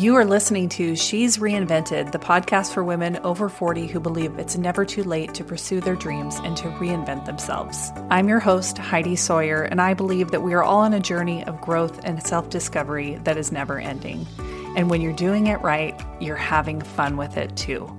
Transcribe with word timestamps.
You 0.00 0.16
are 0.16 0.24
listening 0.24 0.70
to 0.70 0.96
She's 0.96 1.36
Reinvented, 1.36 2.10
the 2.10 2.18
podcast 2.18 2.72
for 2.72 2.82
women 2.82 3.18
over 3.18 3.50
40 3.50 3.86
who 3.86 4.00
believe 4.00 4.38
it's 4.38 4.56
never 4.56 4.86
too 4.86 5.04
late 5.04 5.34
to 5.34 5.44
pursue 5.44 5.82
their 5.82 5.94
dreams 5.94 6.36
and 6.42 6.56
to 6.56 6.68
reinvent 6.68 7.26
themselves. 7.26 7.90
I'm 8.08 8.26
your 8.26 8.38
host, 8.38 8.78
Heidi 8.78 9.14
Sawyer, 9.14 9.64
and 9.64 9.78
I 9.78 9.92
believe 9.92 10.30
that 10.30 10.40
we 10.40 10.54
are 10.54 10.62
all 10.62 10.78
on 10.78 10.94
a 10.94 11.00
journey 11.00 11.44
of 11.44 11.60
growth 11.60 12.00
and 12.02 12.26
self 12.26 12.48
discovery 12.48 13.20
that 13.24 13.36
is 13.36 13.52
never 13.52 13.78
ending. 13.78 14.26
And 14.74 14.88
when 14.88 15.02
you're 15.02 15.12
doing 15.12 15.48
it 15.48 15.60
right, 15.60 16.00
you're 16.18 16.34
having 16.34 16.80
fun 16.80 17.18
with 17.18 17.36
it 17.36 17.54
too. 17.54 17.94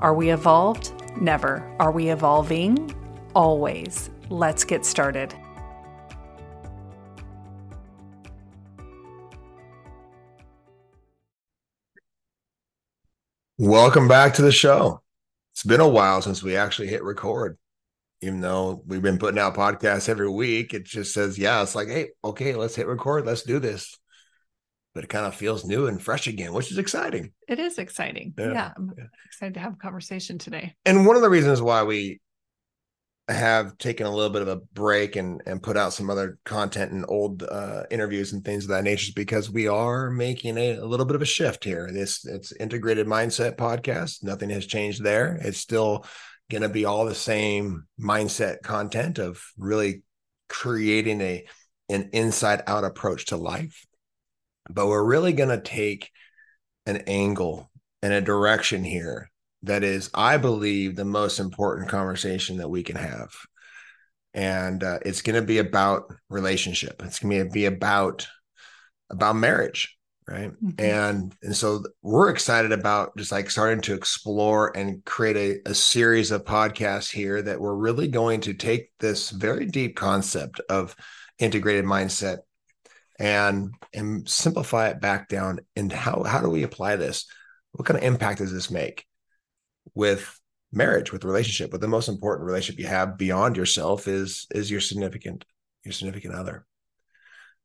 Are 0.00 0.12
we 0.12 0.30
evolved? 0.30 0.92
Never. 1.20 1.64
Are 1.78 1.92
we 1.92 2.08
evolving? 2.08 2.92
Always. 3.36 4.10
Let's 4.28 4.64
get 4.64 4.84
started. 4.84 5.32
Welcome 13.58 14.08
back 14.08 14.34
to 14.34 14.42
the 14.42 14.50
show. 14.50 15.00
It's 15.52 15.62
been 15.62 15.80
a 15.80 15.88
while 15.88 16.20
since 16.20 16.42
we 16.42 16.56
actually 16.56 16.88
hit 16.88 17.04
record. 17.04 17.56
Even 18.20 18.40
though 18.40 18.82
we've 18.84 19.00
been 19.00 19.18
putting 19.18 19.38
out 19.38 19.54
podcasts 19.54 20.08
every 20.08 20.28
week, 20.28 20.74
it 20.74 20.84
just 20.84 21.14
says, 21.14 21.38
yeah, 21.38 21.62
it's 21.62 21.76
like, 21.76 21.86
hey, 21.86 22.08
okay, 22.24 22.56
let's 22.56 22.74
hit 22.74 22.88
record. 22.88 23.26
Let's 23.26 23.44
do 23.44 23.60
this. 23.60 23.96
But 24.92 25.04
it 25.04 25.10
kind 25.10 25.24
of 25.24 25.36
feels 25.36 25.64
new 25.64 25.86
and 25.86 26.02
fresh 26.02 26.26
again, 26.26 26.52
which 26.52 26.72
is 26.72 26.78
exciting. 26.78 27.32
It 27.46 27.60
is 27.60 27.78
exciting. 27.78 28.34
Yeah. 28.36 28.52
yeah 28.52 28.72
I'm 28.76 28.92
yeah. 28.98 29.04
excited 29.26 29.54
to 29.54 29.60
have 29.60 29.74
a 29.74 29.76
conversation 29.76 30.36
today. 30.36 30.74
And 30.84 31.06
one 31.06 31.14
of 31.14 31.22
the 31.22 31.30
reasons 31.30 31.62
why 31.62 31.84
we 31.84 32.20
have 33.28 33.78
taken 33.78 34.06
a 34.06 34.14
little 34.14 34.30
bit 34.30 34.42
of 34.42 34.48
a 34.48 34.56
break 34.56 35.16
and 35.16 35.40
and 35.46 35.62
put 35.62 35.78
out 35.78 35.94
some 35.94 36.10
other 36.10 36.38
content 36.44 36.92
and 36.92 37.06
old 37.08 37.42
uh, 37.42 37.84
interviews 37.90 38.32
and 38.32 38.44
things 38.44 38.64
of 38.64 38.70
that 38.70 38.84
nature 38.84 39.12
because 39.16 39.50
we 39.50 39.66
are 39.66 40.10
making 40.10 40.58
a, 40.58 40.76
a, 40.76 40.84
little 40.84 41.06
bit 41.06 41.16
of 41.16 41.22
a 41.22 41.26
shift 41.26 41.64
here. 41.64 41.90
This 41.90 42.26
it's 42.26 42.52
integrated 42.52 43.06
mindset 43.06 43.56
podcast. 43.56 44.22
Nothing 44.22 44.50
has 44.50 44.66
changed 44.66 45.02
there. 45.02 45.38
It's 45.42 45.58
still 45.58 46.04
going 46.50 46.62
to 46.62 46.68
be 46.68 46.84
all 46.84 47.06
the 47.06 47.14
same 47.14 47.84
mindset 47.98 48.60
content 48.62 49.18
of 49.18 49.42
really 49.56 50.02
creating 50.48 51.22
a 51.22 51.46
an 51.88 52.10
inside 52.12 52.62
out 52.66 52.84
approach 52.84 53.26
to 53.26 53.38
life. 53.38 53.86
But 54.68 54.86
we're 54.86 55.04
really 55.04 55.32
going 55.32 55.48
to 55.48 55.60
take 55.60 56.10
an 56.84 56.98
angle 57.06 57.70
and 58.02 58.12
a 58.12 58.20
direction 58.20 58.84
here 58.84 59.30
that 59.66 59.82
is, 59.82 60.10
I 60.14 60.36
believe, 60.36 60.96
the 60.96 61.04
most 61.04 61.40
important 61.40 61.88
conversation 61.88 62.58
that 62.58 62.68
we 62.68 62.82
can 62.82 62.96
have. 62.96 63.30
And 64.32 64.82
uh, 64.82 64.98
it's 65.04 65.22
going 65.22 65.40
to 65.40 65.46
be 65.46 65.58
about 65.58 66.12
relationship. 66.28 67.02
It's 67.04 67.20
going 67.20 67.44
to 67.44 67.50
be 67.50 67.66
about 67.66 68.26
about 69.10 69.36
marriage, 69.36 69.96
right? 70.26 70.50
Mm-hmm. 70.50 70.80
And 70.84 71.34
and 71.42 71.56
so 71.56 71.84
we're 72.02 72.30
excited 72.30 72.72
about 72.72 73.16
just 73.16 73.30
like 73.30 73.50
starting 73.50 73.80
to 73.82 73.94
explore 73.94 74.76
and 74.76 75.04
create 75.04 75.36
a, 75.36 75.70
a 75.70 75.74
series 75.74 76.30
of 76.30 76.44
podcasts 76.44 77.12
here 77.12 77.40
that 77.42 77.60
we're 77.60 77.74
really 77.74 78.08
going 78.08 78.40
to 78.42 78.54
take 78.54 78.90
this 78.98 79.30
very 79.30 79.66
deep 79.66 79.94
concept 79.94 80.60
of 80.68 80.96
integrated 81.38 81.84
mindset 81.84 82.38
and 83.18 83.72
and 83.92 84.28
simplify 84.28 84.88
it 84.88 85.00
back 85.00 85.28
down 85.28 85.60
and 85.76 85.92
how 85.92 86.24
how 86.24 86.40
do 86.40 86.50
we 86.50 86.64
apply 86.64 86.96
this 86.96 87.26
what 87.72 87.86
kind 87.86 87.98
of 87.98 88.04
impact 88.04 88.38
does 88.38 88.52
this 88.52 88.70
make 88.70 89.06
with 89.94 90.40
marriage 90.72 91.12
with 91.12 91.24
relationship 91.24 91.70
but 91.70 91.80
the 91.80 91.88
most 91.88 92.08
important 92.08 92.46
relationship 92.46 92.80
you 92.80 92.86
have 92.86 93.16
beyond 93.16 93.56
yourself 93.56 94.08
is 94.08 94.46
is 94.50 94.70
your 94.70 94.80
significant 94.80 95.44
your 95.84 95.92
significant 95.92 96.34
other. 96.34 96.66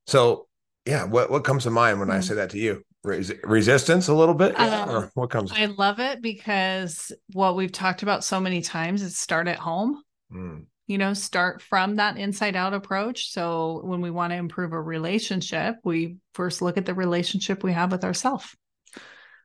So 0.08 0.48
yeah 0.86 1.06
what 1.06 1.32
what 1.32 1.44
comes 1.44 1.64
to 1.64 1.72
mind 1.72 2.00
when 2.00 2.10
mm. 2.10 2.14
i 2.14 2.20
say 2.20 2.36
that 2.36 2.52
to 2.52 2.60
you? 2.60 2.84
Res- 3.04 3.34
resistance 3.44 4.10
a 4.10 4.14
little 4.14 4.36
bit 4.36 4.60
um, 4.60 4.90
or 4.90 5.12
what 5.14 5.30
comes? 5.30 5.54
I 5.54 5.66
love 5.66 6.00
it 6.00 6.22
because 6.22 7.14
what 7.32 7.56
we've 7.56 7.72
talked 7.72 8.04
about 8.04 8.26
so 8.26 8.42
many 8.42 8.62
times 8.62 9.02
is 9.02 9.18
start 9.18 9.48
at 9.48 9.58
home. 9.58 10.04
Mm. 10.32 10.66
you 10.86 11.00
know 11.00 11.14
start 11.14 11.62
from 11.62 11.96
that 11.96 12.18
inside 12.18 12.56
out 12.56 12.74
approach. 12.74 13.32
So 13.32 13.82
when 13.84 14.02
we 14.02 14.12
want 14.12 14.32
to 14.32 14.38
improve 14.38 14.74
a 14.74 14.82
relationship 14.82 15.78
we 15.84 16.18
first 16.34 16.62
look 16.62 16.78
at 16.78 16.86
the 16.86 16.94
relationship 16.94 17.64
we 17.64 17.74
have 17.74 17.92
with 17.92 18.04
ourselves 18.04 18.56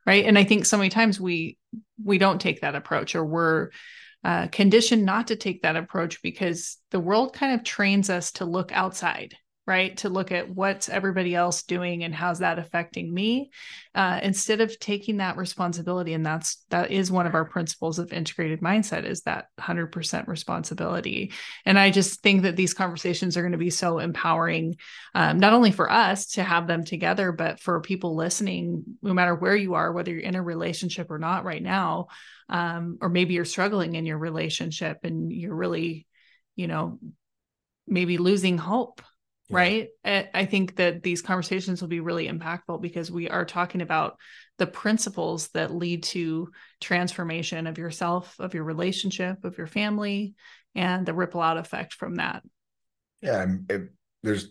right? 0.05 0.25
And 0.25 0.37
i 0.37 0.43
think 0.43 0.65
so 0.65 0.77
many 0.77 0.89
times 0.89 1.19
we 1.19 1.57
we 2.03 2.17
don't 2.17 2.41
take 2.41 2.61
that 2.61 2.75
approach 2.75 3.15
or 3.15 3.25
we're 3.25 3.69
uh, 4.23 4.47
conditioned 4.47 5.05
not 5.05 5.27
to 5.27 5.35
take 5.35 5.61
that 5.61 5.75
approach 5.75 6.21
because 6.21 6.77
the 6.91 6.99
world 6.99 7.33
kind 7.33 7.53
of 7.53 7.63
trains 7.63 8.09
us 8.09 8.31
to 8.31 8.45
look 8.45 8.71
outside 8.71 9.35
right 9.67 9.97
to 9.97 10.09
look 10.09 10.31
at 10.31 10.49
what's 10.49 10.89
everybody 10.89 11.33
else 11.33 11.63
doing 11.63 12.03
and 12.03 12.13
how's 12.13 12.39
that 12.39 12.59
affecting 12.59 13.13
me 13.13 13.49
uh, 13.95 14.19
instead 14.21 14.61
of 14.61 14.77
taking 14.79 15.17
that 15.17 15.37
responsibility. 15.37 16.13
And 16.13 16.25
that's 16.25 16.63
that 16.69 16.91
is 16.91 17.11
one 17.11 17.25
of 17.25 17.33
our 17.33 17.45
principles 17.45 17.97
of 17.97 18.13
integrated 18.13 18.61
mindset 18.61 19.05
is 19.05 19.21
that 19.21 19.47
100% 19.59 20.27
responsibility. 20.27 21.31
And 21.65 21.79
i 21.79 21.89
just 21.91 22.21
think 22.21 22.43
that 22.43 22.55
these 22.55 22.73
conversations 22.73 23.37
are 23.37 23.41
going 23.41 23.51
to 23.53 23.57
be 23.57 23.69
so 23.69 23.99
empowering 23.99 24.75
um, 25.13 25.37
not 25.37 25.53
only 25.53 25.71
for 25.71 25.91
us 25.91 26.27
to 26.31 26.43
have 26.43 26.67
them 26.67 26.83
together 26.83 27.31
but 27.31 27.59
for 27.59 27.81
people 27.81 28.15
listening 28.15 28.83
no 29.01 29.13
matter 29.13 29.33
where 29.33 29.55
you 29.55 29.73
are 29.73 29.91
whether 29.91 30.11
you're 30.11 30.21
in 30.21 30.35
a 30.35 30.41
relationship 30.41 31.09
or 31.09 31.19
not 31.19 31.45
right 31.45 31.63
now 31.63 32.07
um, 32.49 32.97
or 33.01 33.09
maybe 33.09 33.33
you're 33.33 33.45
struggling 33.45 33.95
in 33.95 34.05
your 34.05 34.17
relationship 34.17 34.99
and 35.03 35.31
you're 35.31 35.55
really 35.55 36.05
you 36.55 36.67
know 36.67 36.99
maybe 37.87 38.17
losing 38.17 38.57
hope 38.57 39.01
yeah. 39.49 39.57
right? 39.57 39.87
I 40.03 40.45
think 40.45 40.77
that 40.77 41.03
these 41.03 41.21
conversations 41.21 41.81
will 41.81 41.89
be 41.89 41.99
really 41.99 42.27
impactful 42.27 42.81
because 42.81 43.11
we 43.11 43.29
are 43.29 43.45
talking 43.45 43.81
about 43.81 44.17
the 44.57 44.67
principles 44.67 45.49
that 45.49 45.73
lead 45.73 46.03
to 46.03 46.49
transformation 46.81 47.67
of 47.67 47.77
yourself 47.77 48.35
of 48.39 48.53
your 48.53 48.63
relationship 48.63 49.43
of 49.43 49.57
your 49.57 49.67
family 49.67 50.33
and 50.73 51.05
the 51.05 51.13
ripple 51.13 51.41
out 51.41 51.57
effect 51.57 51.93
from 51.93 52.15
that. 52.15 52.43
Yeah 53.21 53.45
it, 53.69 53.89
there's 54.23 54.49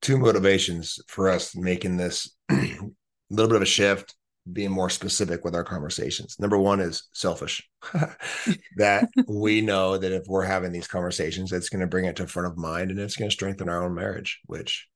two 0.00 0.18
motivations 0.18 0.98
for 1.08 1.28
us 1.28 1.56
making 1.56 1.96
this 1.96 2.34
a 2.50 2.54
little 3.30 3.48
bit 3.48 3.56
of 3.56 3.62
a 3.62 3.66
shift 3.66 4.14
being 4.52 4.70
more 4.70 4.90
specific 4.90 5.44
with 5.44 5.54
our 5.54 5.64
conversations. 5.64 6.36
Number 6.38 6.58
one 6.58 6.80
is 6.80 7.08
selfish. 7.12 7.68
that 8.76 9.08
we 9.28 9.60
know 9.60 9.98
that 9.98 10.12
if 10.12 10.24
we're 10.26 10.44
having 10.44 10.72
these 10.72 10.88
conversations, 10.88 11.52
it's 11.52 11.68
going 11.68 11.80
to 11.80 11.86
bring 11.86 12.04
it 12.04 12.16
to 12.16 12.26
front 12.26 12.48
of 12.48 12.56
mind 12.56 12.90
and 12.90 12.98
it's 12.98 13.16
going 13.16 13.30
to 13.30 13.34
strengthen 13.34 13.68
our 13.68 13.84
own 13.84 13.94
marriage, 13.94 14.40
which 14.46 14.88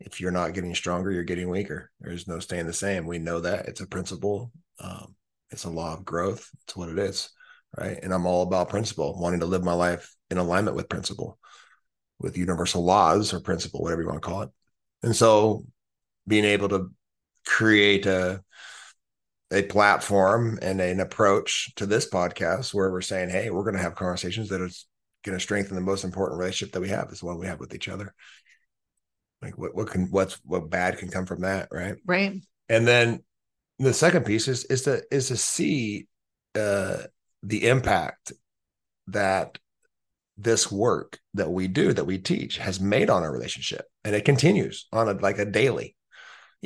if 0.00 0.20
you're 0.20 0.30
not 0.30 0.54
getting 0.54 0.74
stronger, 0.74 1.10
you're 1.10 1.24
getting 1.24 1.48
weaker. 1.48 1.90
There's 2.00 2.28
no 2.28 2.38
staying 2.38 2.66
the 2.66 2.72
same. 2.72 3.06
We 3.06 3.18
know 3.18 3.40
that 3.40 3.66
it's 3.66 3.80
a 3.80 3.86
principle. 3.86 4.52
Um, 4.78 5.14
it's 5.50 5.64
a 5.64 5.70
law 5.70 5.94
of 5.94 6.04
growth. 6.04 6.50
It's 6.64 6.76
what 6.76 6.88
it 6.88 6.98
is. 6.98 7.30
Right. 7.76 7.98
And 8.02 8.12
I'm 8.12 8.26
all 8.26 8.42
about 8.42 8.68
principle, 8.68 9.18
wanting 9.18 9.40
to 9.40 9.46
live 9.46 9.64
my 9.64 9.74
life 9.74 10.14
in 10.30 10.38
alignment 10.38 10.76
with 10.76 10.88
principle, 10.88 11.38
with 12.18 12.38
universal 12.38 12.84
laws 12.84 13.34
or 13.34 13.40
principle, 13.40 13.82
whatever 13.82 14.02
you 14.02 14.08
want 14.08 14.22
to 14.22 14.28
call 14.28 14.42
it. 14.42 14.50
And 15.02 15.14
so 15.14 15.66
being 16.26 16.44
able 16.44 16.68
to 16.70 16.90
create 17.44 18.06
a 18.06 18.42
a 19.52 19.62
platform 19.62 20.58
and 20.60 20.80
an 20.80 21.00
approach 21.00 21.72
to 21.76 21.86
this 21.86 22.08
podcast 22.08 22.74
where 22.74 22.90
we're 22.90 23.00
saying, 23.00 23.30
hey, 23.30 23.50
we're 23.50 23.62
going 23.62 23.76
to 23.76 23.82
have 23.82 23.94
conversations 23.94 24.48
that 24.48 24.60
are 24.60 24.70
going 25.24 25.36
to 25.36 25.42
strengthen 25.42 25.74
the 25.74 25.80
most 25.80 26.04
important 26.04 26.38
relationship 26.38 26.72
that 26.72 26.80
we 26.80 26.88
have 26.88 27.10
is 27.10 27.20
the 27.20 27.26
one 27.26 27.38
we 27.38 27.46
have 27.46 27.60
with 27.60 27.74
each 27.74 27.88
other. 27.88 28.14
Like 29.42 29.58
what 29.58 29.74
what 29.74 29.90
can 29.90 30.06
what's 30.10 30.40
what 30.44 30.70
bad 30.70 30.98
can 30.98 31.10
come 31.10 31.26
from 31.26 31.42
that, 31.42 31.68
right? 31.70 31.96
Right. 32.06 32.40
And 32.68 32.86
then 32.86 33.22
the 33.78 33.92
second 33.92 34.24
piece 34.24 34.48
is 34.48 34.64
is 34.64 34.82
to 34.82 35.02
is 35.10 35.28
to 35.28 35.36
see 35.36 36.08
uh 36.54 37.02
the 37.42 37.68
impact 37.68 38.32
that 39.08 39.58
this 40.38 40.70
work 40.70 41.18
that 41.34 41.50
we 41.50 41.68
do 41.68 41.92
that 41.92 42.06
we 42.06 42.18
teach 42.18 42.58
has 42.58 42.80
made 42.80 43.10
on 43.10 43.22
our 43.22 43.32
relationship 43.32 43.86
and 44.04 44.14
it 44.14 44.24
continues 44.24 44.86
on 44.92 45.08
a 45.08 45.12
like 45.12 45.38
a 45.38 45.44
daily 45.44 45.95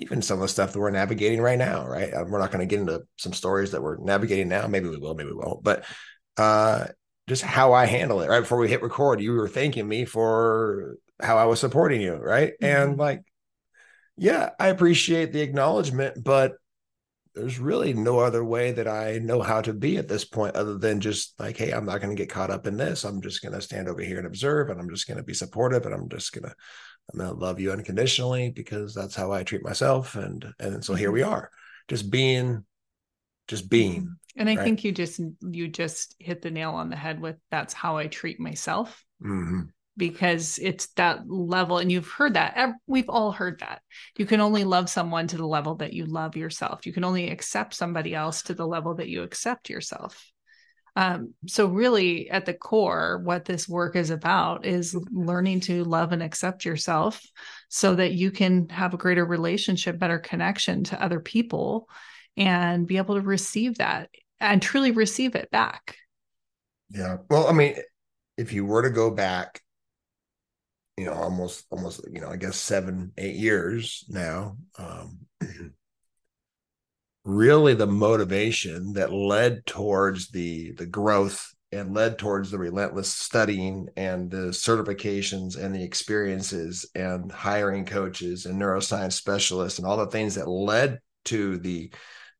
even 0.00 0.22
some 0.22 0.38
of 0.38 0.42
the 0.42 0.48
stuff 0.48 0.72
that 0.72 0.78
we're 0.78 0.90
navigating 0.90 1.40
right 1.40 1.58
now, 1.58 1.86
right? 1.86 2.12
Uh, 2.12 2.24
we're 2.26 2.38
not 2.38 2.50
going 2.50 2.66
to 2.66 2.70
get 2.70 2.80
into 2.80 3.02
some 3.16 3.32
stories 3.32 3.72
that 3.72 3.82
we're 3.82 3.98
navigating 3.98 4.48
now. 4.48 4.66
Maybe 4.66 4.88
we 4.88 4.96
will, 4.96 5.14
maybe 5.14 5.30
we 5.30 5.36
won't. 5.36 5.62
But 5.62 5.84
uh, 6.36 6.86
just 7.28 7.42
how 7.42 7.72
I 7.72 7.86
handle 7.86 8.20
it. 8.22 8.28
Right 8.28 8.40
before 8.40 8.58
we 8.58 8.68
hit 8.68 8.82
record, 8.82 9.20
you 9.20 9.32
were 9.32 9.48
thanking 9.48 9.86
me 9.86 10.04
for 10.04 10.96
how 11.20 11.38
I 11.38 11.44
was 11.44 11.60
supporting 11.60 12.00
you, 12.00 12.14
right? 12.14 12.52
Mm-hmm. 12.60 12.64
And 12.90 12.98
like, 12.98 13.22
yeah, 14.16 14.50
I 14.58 14.68
appreciate 14.68 15.32
the 15.32 15.40
acknowledgement, 15.40 16.22
but 16.22 16.54
there's 17.34 17.58
really 17.58 17.92
no 17.94 18.18
other 18.18 18.44
way 18.44 18.72
that 18.72 18.88
I 18.88 19.18
know 19.18 19.40
how 19.40 19.60
to 19.60 19.72
be 19.72 19.96
at 19.96 20.08
this 20.08 20.24
point 20.24 20.56
other 20.56 20.78
than 20.78 21.00
just 21.00 21.38
like, 21.38 21.56
hey, 21.56 21.70
I'm 21.70 21.86
not 21.86 22.00
going 22.00 22.14
to 22.14 22.20
get 22.20 22.30
caught 22.30 22.50
up 22.50 22.66
in 22.66 22.76
this. 22.76 23.04
I'm 23.04 23.22
just 23.22 23.42
going 23.42 23.54
to 23.54 23.60
stand 23.60 23.88
over 23.88 24.02
here 24.02 24.18
and 24.18 24.26
observe, 24.26 24.68
and 24.68 24.80
I'm 24.80 24.90
just 24.90 25.06
going 25.06 25.18
to 25.18 25.22
be 25.22 25.34
supportive, 25.34 25.86
and 25.86 25.94
I'm 25.94 26.08
just 26.08 26.32
going 26.32 26.44
to 26.44 26.54
I'm 27.12 27.18
going 27.18 27.30
to 27.30 27.44
love 27.44 27.60
you 27.60 27.72
unconditionally 27.72 28.50
because 28.50 28.94
that's 28.94 29.14
how 29.14 29.32
I 29.32 29.42
treat 29.42 29.64
myself. 29.64 30.14
And, 30.14 30.52
and 30.58 30.84
so 30.84 30.94
here 30.94 31.10
we 31.10 31.20
mm-hmm. 31.20 31.30
are 31.30 31.50
just 31.88 32.10
being, 32.10 32.64
just 33.48 33.68
being. 33.68 34.16
And 34.36 34.48
I 34.48 34.54
right? 34.54 34.64
think 34.64 34.84
you 34.84 34.92
just, 34.92 35.20
you 35.40 35.68
just 35.68 36.14
hit 36.18 36.42
the 36.42 36.50
nail 36.50 36.70
on 36.70 36.88
the 36.88 36.96
head 36.96 37.20
with 37.20 37.36
that's 37.50 37.74
how 37.74 37.96
I 37.96 38.06
treat 38.06 38.38
myself. 38.38 39.04
Mm-hmm. 39.22 39.62
Because 40.00 40.58
it's 40.60 40.86
that 40.94 41.28
level 41.28 41.76
and 41.76 41.92
you've 41.92 42.08
heard 42.08 42.34
that. 42.34 42.72
We've 42.86 43.10
all 43.10 43.32
heard 43.32 43.60
that. 43.60 43.82
You 44.16 44.24
can 44.24 44.40
only 44.40 44.64
love 44.64 44.88
someone 44.88 45.26
to 45.28 45.36
the 45.36 45.46
level 45.46 45.74
that 45.76 45.92
you 45.92 46.06
love 46.06 46.36
yourself. 46.36 46.86
You 46.86 46.94
can 46.94 47.04
only 47.04 47.28
accept 47.28 47.74
somebody 47.74 48.14
else 48.14 48.42
to 48.44 48.54
the 48.54 48.66
level 48.66 48.94
that 48.94 49.10
you 49.10 49.22
accept 49.22 49.68
yourself. 49.68 50.26
Um, 50.96 51.34
so 51.46 51.66
really 51.66 52.30
at 52.30 52.46
the 52.46 52.54
core 52.54 53.20
what 53.22 53.44
this 53.44 53.68
work 53.68 53.94
is 53.94 54.08
about 54.08 54.64
is 54.64 54.96
learning 55.12 55.60
to 55.60 55.84
love 55.84 56.12
and 56.12 56.22
accept 56.22 56.64
yourself 56.64 57.22
so 57.68 57.94
that 57.94 58.14
you 58.14 58.30
can 58.30 58.70
have 58.70 58.94
a 58.94 58.98
greater 58.98 59.24
relationship 59.24 59.98
better 59.98 60.18
connection 60.18 60.82
to 60.84 61.00
other 61.00 61.20
people 61.20 61.88
and 62.38 62.88
be 62.88 62.96
able 62.96 63.16
to 63.16 63.20
receive 63.20 63.76
that 63.78 64.08
and 64.40 64.62
truly 64.62 64.90
receive 64.92 65.36
it 65.36 65.50
back. 65.50 65.96
Yeah. 66.88 67.18
Well 67.28 67.46
i 67.46 67.52
mean 67.52 67.76
if 68.36 68.52
you 68.52 68.64
were 68.64 68.82
to 68.82 68.90
go 68.90 69.10
back 69.10 69.60
you 71.00 71.06
know 71.06 71.14
almost 71.14 71.64
almost 71.70 72.02
you 72.12 72.20
know 72.20 72.28
i 72.28 72.36
guess 72.36 72.56
seven 72.56 73.10
eight 73.16 73.36
years 73.36 74.04
now 74.10 74.54
um 74.78 75.18
really 77.24 77.72
the 77.72 77.86
motivation 77.86 78.92
that 78.92 79.10
led 79.10 79.64
towards 79.64 80.28
the 80.28 80.72
the 80.72 80.84
growth 80.84 81.54
and 81.72 81.94
led 81.94 82.18
towards 82.18 82.50
the 82.50 82.58
relentless 82.58 83.10
studying 83.10 83.88
and 83.96 84.30
the 84.30 84.48
certifications 84.48 85.56
and 85.56 85.74
the 85.74 85.82
experiences 85.82 86.84
and 86.94 87.32
hiring 87.32 87.86
coaches 87.86 88.44
and 88.44 88.60
neuroscience 88.60 89.12
specialists 89.12 89.78
and 89.78 89.88
all 89.88 89.96
the 89.96 90.06
things 90.06 90.34
that 90.34 90.48
led 90.48 90.98
to 91.24 91.56
the 91.58 91.90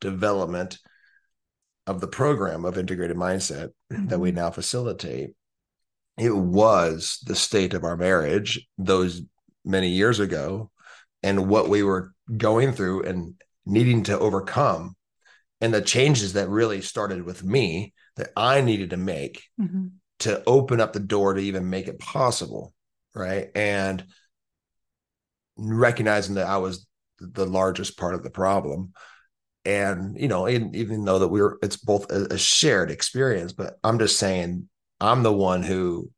development 0.03 0.79
of 1.87 2.03
the 2.03 2.09
program 2.09 2.67
of 2.67 2.77
integrated 2.77 3.17
mindset 3.17 3.71
mm-hmm. 3.91 4.09
that 4.09 4.19
we 4.19 4.29
mm-hmm. 4.29 4.37
now 4.37 4.51
facilitate 4.51 5.31
it 6.19 6.35
was 6.35 7.19
the 7.25 7.37
state 7.37 7.75
of 7.75 7.85
our 7.85 7.97
marriage 7.97 8.67
those 8.79 9.23
many 9.65 9.89
years 9.89 10.21
ago 10.21 10.71
and 11.23 11.49
what 11.49 11.69
we 11.69 11.83
were 11.83 12.13
going 12.37 12.73
through 12.73 13.03
and 13.03 13.35
needing 13.67 14.03
to 14.05 14.19
overcome 14.19 14.97
and 15.61 15.75
the 15.75 15.83
changes 15.83 16.33
that 16.33 16.49
really 16.49 16.81
started 16.81 17.25
with 17.25 17.45
me 17.45 17.93
that 18.17 18.31
I 18.37 18.61
needed 18.61 18.91
to 18.91 18.97
make 18.97 19.43
mm-hmm. 19.61 19.89
to 20.21 20.43
open 20.47 20.81
up 20.81 20.93
the 20.93 21.01
door 21.01 21.35
to 21.35 21.41
even 21.41 21.71
make 21.71 21.89
it 21.89 21.99
possible. 21.99 22.75
Right. 23.15 23.49
And 23.55 24.05
recognizing 25.57 26.37
that 26.37 26.47
I 26.47 26.59
was 26.59 26.87
the 27.19 27.47
largest 27.47 27.99
part 27.99 28.15
of 28.15 28.23
the 28.23 28.31
problem. 28.31 28.93
And, 29.65 30.17
you 30.19 30.29
know, 30.29 30.49
even 30.49 31.05
though 31.05 31.19
that 31.19 31.29
we 31.29 31.41
are 31.43 31.59
it's 31.63 31.77
both 31.77 32.11
a, 32.11 32.35
a 32.35 32.39
shared 32.39 32.91
experience, 32.91 33.53
but 33.53 33.79
I'm 33.85 33.99
just 33.99 34.19
saying 34.19 34.69
I'm 35.01 35.23
the 35.23 35.33
one 35.33 35.63
who 35.63 36.11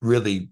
really 0.00 0.50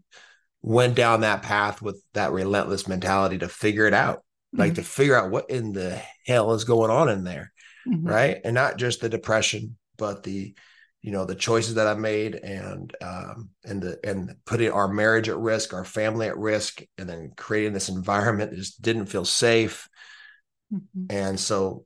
went 0.62 0.94
down 0.94 1.22
that 1.22 1.42
path 1.42 1.82
with 1.82 2.02
that 2.14 2.32
relentless 2.32 2.86
mentality 2.86 3.38
to 3.38 3.48
figure 3.48 3.86
it 3.86 3.94
out 3.94 4.22
like 4.52 4.72
mm-hmm. 4.72 4.82
to 4.82 4.88
figure 4.88 5.16
out 5.16 5.30
what 5.30 5.50
in 5.50 5.72
the 5.72 6.00
hell 6.26 6.52
is 6.52 6.64
going 6.64 6.90
on 6.90 7.08
in 7.08 7.24
there 7.24 7.52
mm-hmm. 7.86 8.06
right 8.06 8.40
and 8.44 8.54
not 8.54 8.76
just 8.76 9.00
the 9.00 9.08
depression 9.08 9.76
but 9.96 10.22
the 10.22 10.54
you 11.00 11.10
know 11.10 11.24
the 11.24 11.34
choices 11.34 11.74
that 11.74 11.88
i 11.88 11.94
made 11.94 12.36
and 12.36 12.94
um 13.02 13.50
and 13.64 13.82
the 13.82 13.98
and 14.04 14.34
putting 14.46 14.70
our 14.70 14.88
marriage 14.88 15.28
at 15.28 15.36
risk 15.36 15.74
our 15.74 15.84
family 15.84 16.28
at 16.28 16.38
risk 16.38 16.82
and 16.96 17.08
then 17.08 17.32
creating 17.36 17.72
this 17.72 17.88
environment 17.88 18.50
that 18.50 18.56
just 18.56 18.80
didn't 18.80 19.06
feel 19.06 19.24
safe 19.24 19.88
mm-hmm. 20.72 21.06
and 21.10 21.40
so 21.40 21.84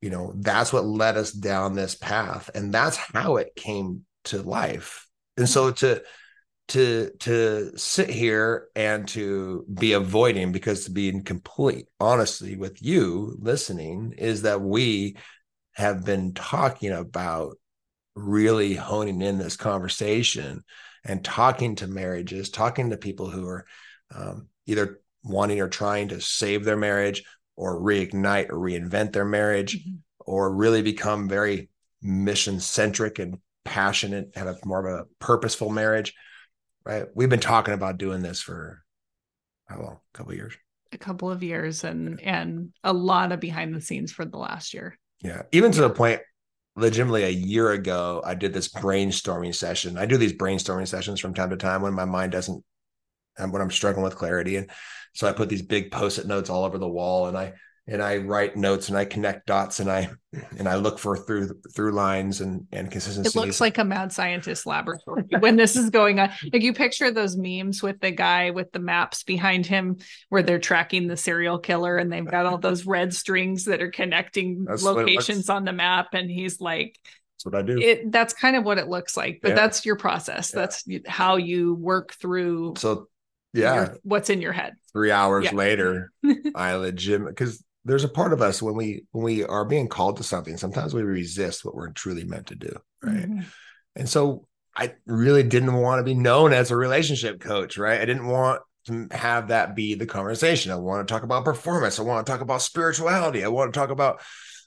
you 0.00 0.10
know 0.10 0.32
that's 0.36 0.72
what 0.72 0.84
led 0.84 1.16
us 1.16 1.32
down 1.32 1.74
this 1.74 1.96
path 1.96 2.50
and 2.54 2.72
that's 2.72 2.96
how 2.96 3.36
it 3.36 3.56
came 3.56 4.04
to 4.26 4.42
life 4.42 5.08
and 5.36 5.48
so 5.48 5.70
to 5.70 6.02
to 6.68 7.10
to 7.20 7.72
sit 7.76 8.10
here 8.10 8.68
and 8.74 9.06
to 9.06 9.64
be 9.72 9.92
avoiding 9.92 10.52
because 10.52 10.84
to 10.84 10.90
be 10.90 11.08
in 11.08 11.22
complete 11.22 11.86
honesty 12.00 12.56
with 12.56 12.82
you 12.82 13.36
listening 13.40 14.12
is 14.18 14.42
that 14.42 14.60
we 14.60 15.16
have 15.72 16.04
been 16.04 16.34
talking 16.34 16.90
about 16.90 17.56
really 18.14 18.74
honing 18.74 19.22
in 19.22 19.38
this 19.38 19.56
conversation 19.56 20.64
and 21.04 21.24
talking 21.24 21.76
to 21.76 21.86
marriages 21.86 22.50
talking 22.50 22.90
to 22.90 22.96
people 22.96 23.30
who 23.30 23.46
are 23.46 23.64
um, 24.14 24.48
either 24.66 25.00
wanting 25.22 25.60
or 25.60 25.68
trying 25.68 26.08
to 26.08 26.20
save 26.20 26.64
their 26.64 26.76
marriage 26.76 27.22
or 27.56 27.80
reignite 27.80 28.50
or 28.50 28.56
reinvent 28.56 29.12
their 29.12 29.24
marriage 29.24 29.78
mm-hmm. 29.78 29.96
or 30.20 30.52
really 30.52 30.82
become 30.82 31.28
very 31.28 31.68
mission 32.02 32.60
centric 32.60 33.18
and 33.18 33.38
passionate 33.66 34.30
have 34.34 34.46
a 34.46 34.56
more 34.64 34.86
of 34.86 35.00
a 35.00 35.04
purposeful 35.18 35.68
marriage 35.68 36.14
right? 36.86 37.06
We've 37.14 37.28
been 37.28 37.40
talking 37.40 37.74
about 37.74 37.98
doing 37.98 38.22
this 38.22 38.40
for 38.40 38.82
how 39.66 39.82
long? 39.82 39.98
A 40.14 40.16
couple 40.16 40.32
of 40.32 40.38
years. 40.38 40.54
A 40.92 40.98
couple 40.98 41.30
of 41.30 41.42
years, 41.42 41.84
and 41.84 42.20
and 42.22 42.72
a 42.84 42.92
lot 42.92 43.32
of 43.32 43.40
behind 43.40 43.74
the 43.74 43.80
scenes 43.80 44.12
for 44.12 44.24
the 44.24 44.38
last 44.38 44.72
year. 44.72 44.96
Yeah, 45.20 45.42
even 45.50 45.72
to 45.72 45.80
the 45.80 45.90
point, 45.90 46.20
legitimately 46.76 47.24
a 47.24 47.30
year 47.30 47.72
ago, 47.72 48.22
I 48.24 48.34
did 48.34 48.54
this 48.54 48.72
brainstorming 48.72 49.54
session. 49.54 49.98
I 49.98 50.06
do 50.06 50.16
these 50.16 50.32
brainstorming 50.32 50.86
sessions 50.86 51.18
from 51.18 51.34
time 51.34 51.50
to 51.50 51.56
time 51.56 51.82
when 51.82 51.92
my 51.92 52.04
mind 52.04 52.32
doesn't, 52.32 52.64
and 53.36 53.52
when 53.52 53.60
I'm 53.60 53.70
struggling 53.70 54.04
with 54.04 54.16
clarity, 54.16 54.56
and 54.56 54.70
so 55.12 55.26
I 55.26 55.32
put 55.32 55.48
these 55.48 55.62
big 55.62 55.90
post-it 55.90 56.26
notes 56.26 56.48
all 56.48 56.64
over 56.64 56.78
the 56.78 56.88
wall, 56.88 57.26
and 57.26 57.36
I 57.36 57.54
and 57.88 58.02
I 58.02 58.16
write 58.16 58.56
notes 58.56 58.88
and 58.88 58.98
I 58.98 59.04
connect 59.04 59.46
dots 59.46 59.78
and 59.78 59.88
I 59.90 60.10
and 60.58 60.68
I 60.68 60.74
look 60.74 60.98
for 60.98 61.16
through 61.16 61.50
through 61.74 61.92
lines 61.92 62.40
and 62.40 62.66
and 62.72 62.90
consistency. 62.90 63.28
It 63.28 63.40
looks 63.40 63.60
like 63.60 63.78
a 63.78 63.84
mad 63.84 64.12
scientist 64.12 64.66
laboratory 64.66 65.24
when 65.38 65.56
this 65.56 65.76
is 65.76 65.90
going 65.90 66.18
on. 66.18 66.30
Like 66.52 66.62
you 66.62 66.72
picture 66.72 67.12
those 67.12 67.36
memes 67.36 67.82
with 67.82 68.00
the 68.00 68.10
guy 68.10 68.50
with 68.50 68.72
the 68.72 68.80
maps 68.80 69.22
behind 69.22 69.66
him 69.66 69.98
where 70.30 70.42
they're 70.42 70.58
tracking 70.58 71.06
the 71.06 71.16
serial 71.16 71.58
killer 71.58 71.96
and 71.96 72.12
they've 72.12 72.28
got 72.28 72.44
all 72.44 72.58
those 72.58 72.86
red 72.86 73.14
strings 73.14 73.66
that 73.66 73.80
are 73.80 73.90
connecting 73.90 74.64
that's 74.64 74.82
locations 74.82 75.48
on 75.48 75.64
the 75.64 75.72
map 75.72 76.08
and 76.12 76.28
he's 76.28 76.60
like 76.60 76.98
that's 77.36 77.44
what 77.44 77.54
I 77.54 77.62
do. 77.62 77.78
It 77.78 78.10
that's 78.10 78.34
kind 78.34 78.56
of 78.56 78.64
what 78.64 78.78
it 78.78 78.88
looks 78.88 79.16
like, 79.16 79.38
but 79.42 79.50
yeah. 79.50 79.54
that's 79.54 79.86
your 79.86 79.96
process. 79.96 80.50
Yeah. 80.52 80.60
That's 80.60 80.84
how 81.06 81.36
you 81.36 81.74
work 81.74 82.14
through 82.14 82.74
so 82.78 83.08
yeah 83.52 83.74
your, 83.74 83.98
what's 84.02 84.28
in 84.28 84.42
your 84.42 84.52
head 84.52 84.74
three 84.92 85.10
hours 85.10 85.46
yeah. 85.46 85.54
later 85.54 86.12
i 86.54 86.74
legit 86.74 87.24
because 87.24 87.64
there's 87.86 88.04
a 88.04 88.08
part 88.08 88.32
of 88.32 88.42
us 88.42 88.60
when 88.60 88.74
we 88.74 89.04
when 89.12 89.24
we 89.24 89.44
are 89.44 89.64
being 89.64 89.88
called 89.88 90.18
to 90.18 90.22
something 90.22 90.56
sometimes 90.56 90.92
we 90.92 91.02
resist 91.02 91.64
what 91.64 91.74
we're 91.74 91.90
truly 91.90 92.24
meant 92.24 92.48
to 92.48 92.54
do 92.54 92.76
right? 93.02 93.28
Mm-hmm. 93.28 93.40
and 93.96 94.08
so 94.08 94.46
i 94.76 94.92
really 95.06 95.42
didn't 95.42 95.74
want 95.74 96.00
to 96.00 96.04
be 96.04 96.14
known 96.14 96.52
as 96.52 96.70
a 96.70 96.76
relationship 96.76 97.40
coach 97.40 97.78
right? 97.78 98.00
I 98.00 98.04
didn't 98.04 98.26
want 98.26 98.60
to 98.86 99.08
have 99.10 99.48
that 99.48 99.74
be 99.74 99.94
the 99.94 100.06
conversation. 100.06 100.72
I 100.72 100.76
want 100.76 101.06
to 101.06 101.12
talk 101.12 101.22
about 101.22 101.44
performance. 101.44 101.98
I 101.98 102.02
want 102.02 102.24
to 102.24 102.32
talk 102.32 102.40
about 102.40 102.62
spirituality. 102.62 103.44
I 103.44 103.48
want 103.48 103.72
to 103.72 103.78
talk 103.78 103.90
about 103.90 104.20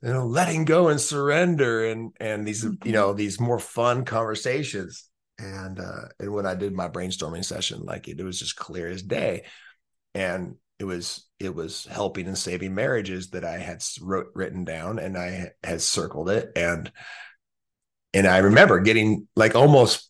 you 0.04 0.14
know 0.14 0.26
letting 0.26 0.66
go 0.66 0.90
and 0.90 1.00
surrender 1.00 1.86
and 1.86 2.12
and 2.20 2.48
these 2.48 2.64
mm-hmm. 2.64 2.86
you 2.86 2.94
know 2.94 3.14
these 3.14 3.40
more 3.40 3.60
fun 3.60 4.06
conversations. 4.06 5.06
And 5.38 5.80
uh 5.80 6.10
and 6.20 6.34
when 6.34 6.46
i 6.46 6.54
did 6.54 6.74
my 6.74 6.90
brainstorming 6.90 7.46
session 7.46 7.84
like 7.84 8.10
it, 8.10 8.20
it 8.20 8.24
was 8.24 8.40
just 8.40 8.58
clear 8.58 8.88
as 8.88 9.02
day. 9.02 9.46
And 10.14 10.56
it 10.80 10.86
was 10.86 11.28
it 11.40 11.54
was 11.54 11.86
helping 11.86 12.28
and 12.28 12.38
saving 12.38 12.74
marriages 12.74 13.30
that 13.32 13.44
I 13.44 13.58
had 13.58 13.84
wrote 14.02 14.28
written 14.34 14.64
down 14.64 15.00
and 15.00 15.18
I 15.18 15.52
had 15.64 15.82
circled 15.82 16.30
it 16.30 16.52
and 16.56 16.92
and 18.14 18.26
I 18.26 18.40
remember 18.40 18.80
getting 18.80 19.28
like 19.36 19.56
almost 19.56 20.10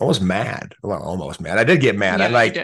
almost 0.00 0.22
mad. 0.22 0.74
Well, 0.82 1.02
almost 1.02 1.40
mad. 1.40 1.58
I 1.58 1.64
did 1.64 1.80
get 1.80 1.96
mad. 1.96 2.20
Yeah, 2.20 2.26
I 2.26 2.28
like 2.30 2.58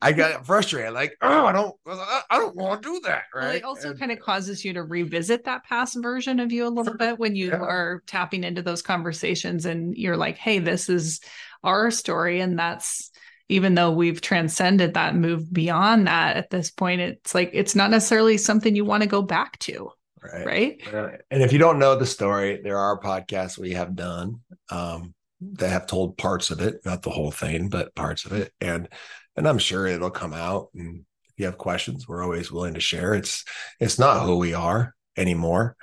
I 0.00 0.12
got 0.12 0.46
frustrated. 0.46 0.92
Like, 0.92 1.16
oh, 1.20 1.46
I 1.46 1.52
don't 1.52 1.74
I 1.86 2.38
don't 2.38 2.56
want 2.56 2.82
to 2.82 2.88
do 2.94 3.00
that. 3.00 3.24
Right. 3.34 3.44
Well, 3.44 3.56
it 3.56 3.64
also 3.64 3.90
and, 3.90 3.98
kind 3.98 4.12
of 4.12 4.20
causes 4.20 4.64
you 4.64 4.72
to 4.74 4.84
revisit 4.84 5.44
that 5.44 5.64
past 5.64 5.98
version 6.00 6.40
of 6.40 6.52
you 6.52 6.66
a 6.66 6.70
little 6.70 6.96
bit 6.96 7.18
when 7.18 7.34
you 7.34 7.48
yeah. 7.48 7.56
are 7.56 8.02
tapping 8.06 8.44
into 8.44 8.62
those 8.62 8.82
conversations 8.82 9.66
and 9.66 9.96
you're 9.96 10.16
like, 10.16 10.38
hey, 10.38 10.60
this 10.60 10.88
is 10.88 11.20
our 11.64 11.90
story 11.90 12.40
and 12.40 12.58
that's 12.58 13.10
even 13.48 13.74
though 13.74 13.90
we've 13.90 14.20
transcended 14.20 14.94
that 14.94 15.14
moved 15.14 15.52
beyond 15.52 16.06
that 16.06 16.36
at 16.36 16.50
this 16.50 16.70
point 16.70 17.00
it's 17.00 17.34
like 17.34 17.50
it's 17.52 17.74
not 17.74 17.90
necessarily 17.90 18.36
something 18.36 18.74
you 18.74 18.84
want 18.84 19.02
to 19.02 19.08
go 19.08 19.22
back 19.22 19.58
to 19.58 19.90
right. 20.32 20.92
right? 20.92 21.20
And 21.30 21.42
if 21.42 21.52
you 21.52 21.58
don't 21.58 21.78
know 21.78 21.96
the 21.96 22.06
story 22.06 22.60
there 22.62 22.78
are 22.78 23.00
podcasts 23.00 23.58
we 23.58 23.72
have 23.72 23.94
done 23.94 24.40
um, 24.70 25.14
that 25.40 25.70
have 25.70 25.86
told 25.86 26.16
parts 26.16 26.50
of 26.50 26.60
it 26.60 26.76
not 26.84 27.02
the 27.02 27.10
whole 27.10 27.30
thing 27.30 27.68
but 27.68 27.94
parts 27.94 28.24
of 28.24 28.32
it. 28.32 28.52
And 28.60 28.88
and 29.36 29.46
i'm 29.46 29.58
sure 29.58 29.86
it'll 29.86 30.10
come 30.10 30.32
out. 30.32 30.68
And 30.74 31.04
if 31.28 31.34
you 31.36 31.46
have 31.46 31.58
questions 31.58 32.08
we're 32.08 32.22
always 32.22 32.50
willing 32.50 32.74
to 32.74 32.80
share. 32.80 33.14
It's 33.14 33.44
it's 33.80 33.98
not 33.98 34.24
who 34.24 34.36
we 34.38 34.54
are 34.54 34.94
anymore. 35.16 35.76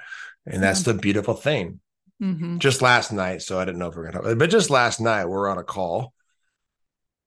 And 0.46 0.62
that's 0.62 0.84
the 0.84 0.94
beautiful 0.94 1.36
thing. 1.36 1.80
Mm-hmm. 2.22 2.60
just 2.60 2.82
last 2.82 3.12
night 3.12 3.42
so 3.42 3.60
i 3.60 3.66
didn't 3.66 3.80
know 3.80 3.88
if 3.88 3.96
we 3.96 4.02
are 4.02 4.12
gonna 4.12 4.24
talk 4.24 4.38
but 4.38 4.50
just 4.50 4.70
last 4.70 5.02
night 5.02 5.26
we're 5.26 5.50
on 5.50 5.58
a 5.58 5.64
call 5.64 6.14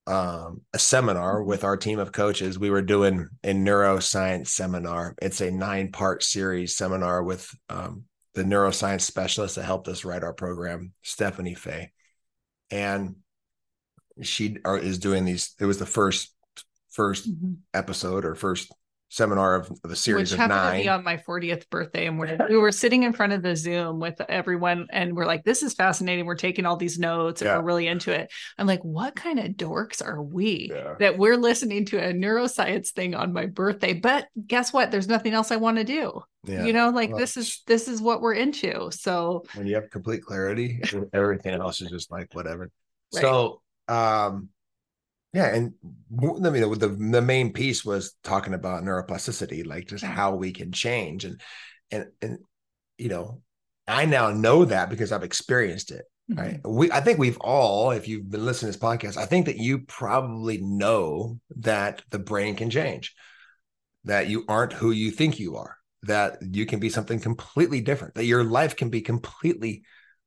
um, 0.07 0.63
a 0.73 0.79
seminar 0.79 1.43
with 1.43 1.65
our 1.65 1.77
team 1.77 1.99
of 1.99 2.13
coaches. 2.13 2.59
We 2.59 2.71
were 2.71 2.83
doing 2.83 3.29
a 3.43 3.53
neuroscience 3.53 4.49
seminar. 4.49 5.15
It's 5.21 5.41
a 5.41 5.51
nine 5.51 5.91
part 5.91 6.23
series 6.23 6.77
seminar 6.77 7.23
with 7.23 7.53
um, 7.69 8.05
the 8.35 8.45
neuroscience 8.45 9.03
specialist 9.03 9.57
that 9.57 9.65
helped 9.65 9.89
us 9.89 10.05
write 10.05 10.23
our 10.23 10.35
program, 10.35 10.93
Stephanie 11.03 11.55
Fay. 11.55 11.91
And 12.71 13.17
she 14.23 14.59
are, 14.65 14.79
is 14.79 14.99
doing 14.99 15.25
these. 15.25 15.55
It 15.61 15.67
was 15.67 15.79
the 15.79 15.87
first 15.87 16.33
1st 16.97 17.29
mm-hmm. 17.29 17.53
episode 17.75 18.25
or 18.25 18.35
first 18.35 18.73
seminar 19.09 19.55
of, 19.55 19.71
of 19.85 19.91
a 19.91 19.97
series 19.97 20.31
Which 20.31 20.33
of 20.33 20.39
happened 20.39 20.59
nine. 20.59 20.77
To 20.79 20.83
be 20.83 20.89
on 20.89 21.05
my 21.05 21.17
40th 21.17 21.69
birthday, 21.71 22.07
and 22.07 22.19
we're, 22.19 22.37
we 22.49 22.57
were 22.57 22.73
sitting 22.73 23.05
in 23.05 23.13
front 23.13 23.33
of 23.33 23.43
the 23.43 23.55
Zoom 23.55 24.01
with 24.01 24.21
everyone, 24.29 24.87
and 24.91 25.15
we're 25.15 25.27
like, 25.27 25.45
"This 25.45 25.63
is 25.63 25.75
fascinating." 25.75 26.27
We're 26.27 26.35
taking 26.35 26.67
all 26.67 26.77
these 26.77 26.99
notes, 26.99 27.41
and 27.41 27.49
yeah. 27.49 27.59
we're 27.59 27.65
really 27.65 27.87
into 27.87 28.13
it. 28.13 28.33
I'm 28.59 28.67
like, 28.67 28.85
"What 28.85 29.15
kind 29.15 29.39
of 29.39 29.53
dorks 29.53 30.05
are 30.05 30.23
we 30.23 30.71
yeah. 30.73 30.95
that 30.99 31.19
we're 31.19 31.37
listening 31.37 31.87
to 31.87 31.99
a 31.99 32.13
neuroscience 32.13 32.91
thing 32.91 33.15
on 33.15 33.33
my 33.33 33.47
birthday?" 33.47 33.93
But 33.93 34.27
guess 34.47 34.73
what? 34.73 34.91
There's 34.91 35.09
nothing 35.09 35.33
else 35.33 35.51
I 35.51 35.57
want 35.57 35.79
to 35.79 35.85
do. 35.85 36.23
Yeah. 36.45 36.65
You 36.65 36.73
know, 36.73 36.91
like 36.91 37.11
well, 37.11 37.19
this 37.19 37.37
is 37.37 37.63
this 37.67 37.89
is 37.89 38.01
what 38.01 38.21
we're 38.21 38.35
into. 38.35 38.91
So 38.93 39.45
when 39.55 39.67
you 39.67 39.75
have 39.75 39.91
complete 39.91 40.23
clarity, 40.23 40.81
everything 41.13 41.55
else 41.55 41.81
is 41.81 41.91
just 41.91 42.11
like 42.11 42.35
whatever. 42.35 42.71
Right. 43.15 43.23
So 43.23 43.63
um 43.89 44.49
yeah, 45.37 45.55
and 45.55 45.75
I 46.19 46.49
mean 46.49 46.63
the 46.79 46.89
the 46.89 47.21
main 47.21 47.53
piece 47.53 47.85
was 47.85 48.15
talking 48.25 48.55
about 48.55 48.85
neuroplasticity, 48.85 49.67
like 49.67 49.87
just 49.87 50.03
how 50.03 50.35
we 50.35 50.51
can 50.51 50.73
change, 50.73 51.27
and 51.27 51.39
and 51.91 52.07
and 52.23 52.39
you 52.97 53.11
know, 53.11 53.43
I 53.87 54.07
now 54.07 54.31
know 54.31 54.65
that 54.65 54.89
because 54.89 55.13
I've 55.13 55.23
experienced 55.23 55.91
it. 55.91 56.07
Mm-hmm. 56.31 56.41
Right. 56.41 56.61
We 56.65 56.91
I 56.91 57.03
think 57.03 57.19
we've 57.19 57.37
all, 57.43 57.91
if 57.91 58.09
you've 58.09 58.31
been 58.31 58.47
listening 58.47 58.73
to 58.73 58.79
this 58.79 58.83
podcast, 58.83 59.19
I 59.19 59.27
think 59.27 59.45
that 59.45 59.59
you 59.59 59.81
probably 59.81 60.57
know 60.63 61.39
that 61.57 62.01
the 62.09 62.19
brain 62.19 62.57
can 62.57 62.71
change, 62.71 63.15
that 64.05 64.31
you 64.31 64.47
aren't 64.49 64.73
who 64.73 64.91
you 64.91 65.11
think 65.11 65.39
you 65.39 65.57
are, 65.57 65.77
that 66.05 66.39
you 66.41 66.65
can 66.65 66.81
be 66.81 66.89
something 66.89 67.21
completely 67.21 67.83
different, 67.83 68.15
that 68.15 68.25
your 68.25 68.43
life 68.43 68.75
can 68.75 68.89
be 68.89 69.03
completely 69.03 69.83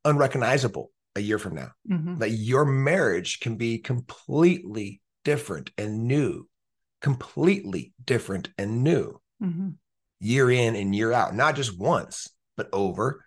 unrecognizable 0.06 0.92
a 1.20 1.22
year 1.22 1.38
from 1.38 1.56
now. 1.56 1.72
Mm-hmm. 1.90 2.18
That 2.18 2.32
your 2.32 2.66
marriage 2.66 3.40
can 3.40 3.56
be 3.56 3.78
completely 3.78 5.02
different 5.24 5.72
and 5.78 6.08
new, 6.08 6.48
completely 7.02 7.94
different 8.04 8.50
and 8.58 8.84
new, 8.84 9.22
mm-hmm. 9.42 9.70
year 10.20 10.50
in 10.50 10.76
and 10.76 10.96
year 10.96 11.14
out, 11.14 11.36
not 11.36 11.56
just 11.56 11.78
once, 11.78 12.30
but 12.58 12.70
over 12.74 13.24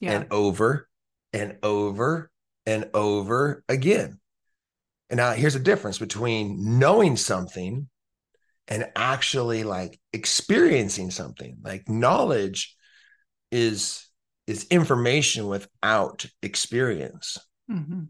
yeah. 0.00 0.12
and 0.12 0.26
over 0.30 0.88
and 1.32 1.58
over 1.62 2.30
and 2.66 2.90
over 2.94 3.62
again. 3.68 4.18
And 5.10 5.18
now 5.18 5.32
here's 5.32 5.54
a 5.54 5.60
difference 5.60 5.98
between 5.98 6.78
knowing 6.78 7.16
something 7.16 7.88
and 8.68 8.86
actually 8.96 9.64
like 9.64 10.00
experiencing 10.12 11.10
something. 11.10 11.58
Like 11.62 11.88
knowledge 11.88 12.74
is 13.50 14.03
is 14.46 14.66
information 14.70 15.46
without 15.46 16.26
experience. 16.42 17.38
Mm-hmm. 17.70 18.02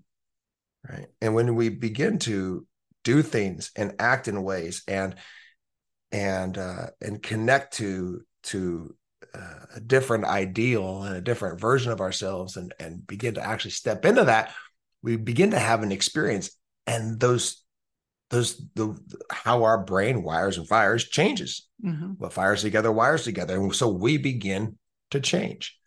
Right. 0.88 1.06
And 1.20 1.34
when 1.34 1.54
we 1.54 1.68
begin 1.70 2.18
to 2.20 2.66
do 3.04 3.22
things 3.22 3.70
and 3.76 3.94
act 3.98 4.28
in 4.28 4.42
ways 4.42 4.82
and 4.88 5.14
and 6.12 6.58
uh, 6.58 6.86
and 7.00 7.22
connect 7.22 7.74
to 7.74 8.22
to 8.44 8.94
uh, 9.34 9.66
a 9.76 9.80
different 9.80 10.24
ideal 10.24 11.02
and 11.02 11.16
a 11.16 11.20
different 11.20 11.60
version 11.60 11.92
of 11.92 12.00
ourselves 12.00 12.56
and 12.56 12.74
and 12.78 13.06
begin 13.06 13.34
to 13.34 13.46
actually 13.46 13.70
step 13.70 14.04
into 14.04 14.24
that 14.24 14.52
we 15.02 15.16
begin 15.16 15.50
to 15.50 15.58
have 15.58 15.82
an 15.82 15.92
experience 15.92 16.50
and 16.86 17.20
those 17.20 17.62
those 18.30 18.60
the 18.74 18.98
how 19.30 19.64
our 19.64 19.84
brain 19.84 20.22
wires 20.22 20.58
and 20.58 20.66
fires 20.66 21.04
changes 21.04 21.68
mm-hmm. 21.84 22.12
what 22.18 22.32
fires 22.32 22.62
together 22.62 22.90
wires 22.90 23.24
together 23.24 23.56
and 23.56 23.74
so 23.74 23.88
we 23.88 24.16
begin 24.16 24.76
to 25.10 25.20
change 25.20 25.78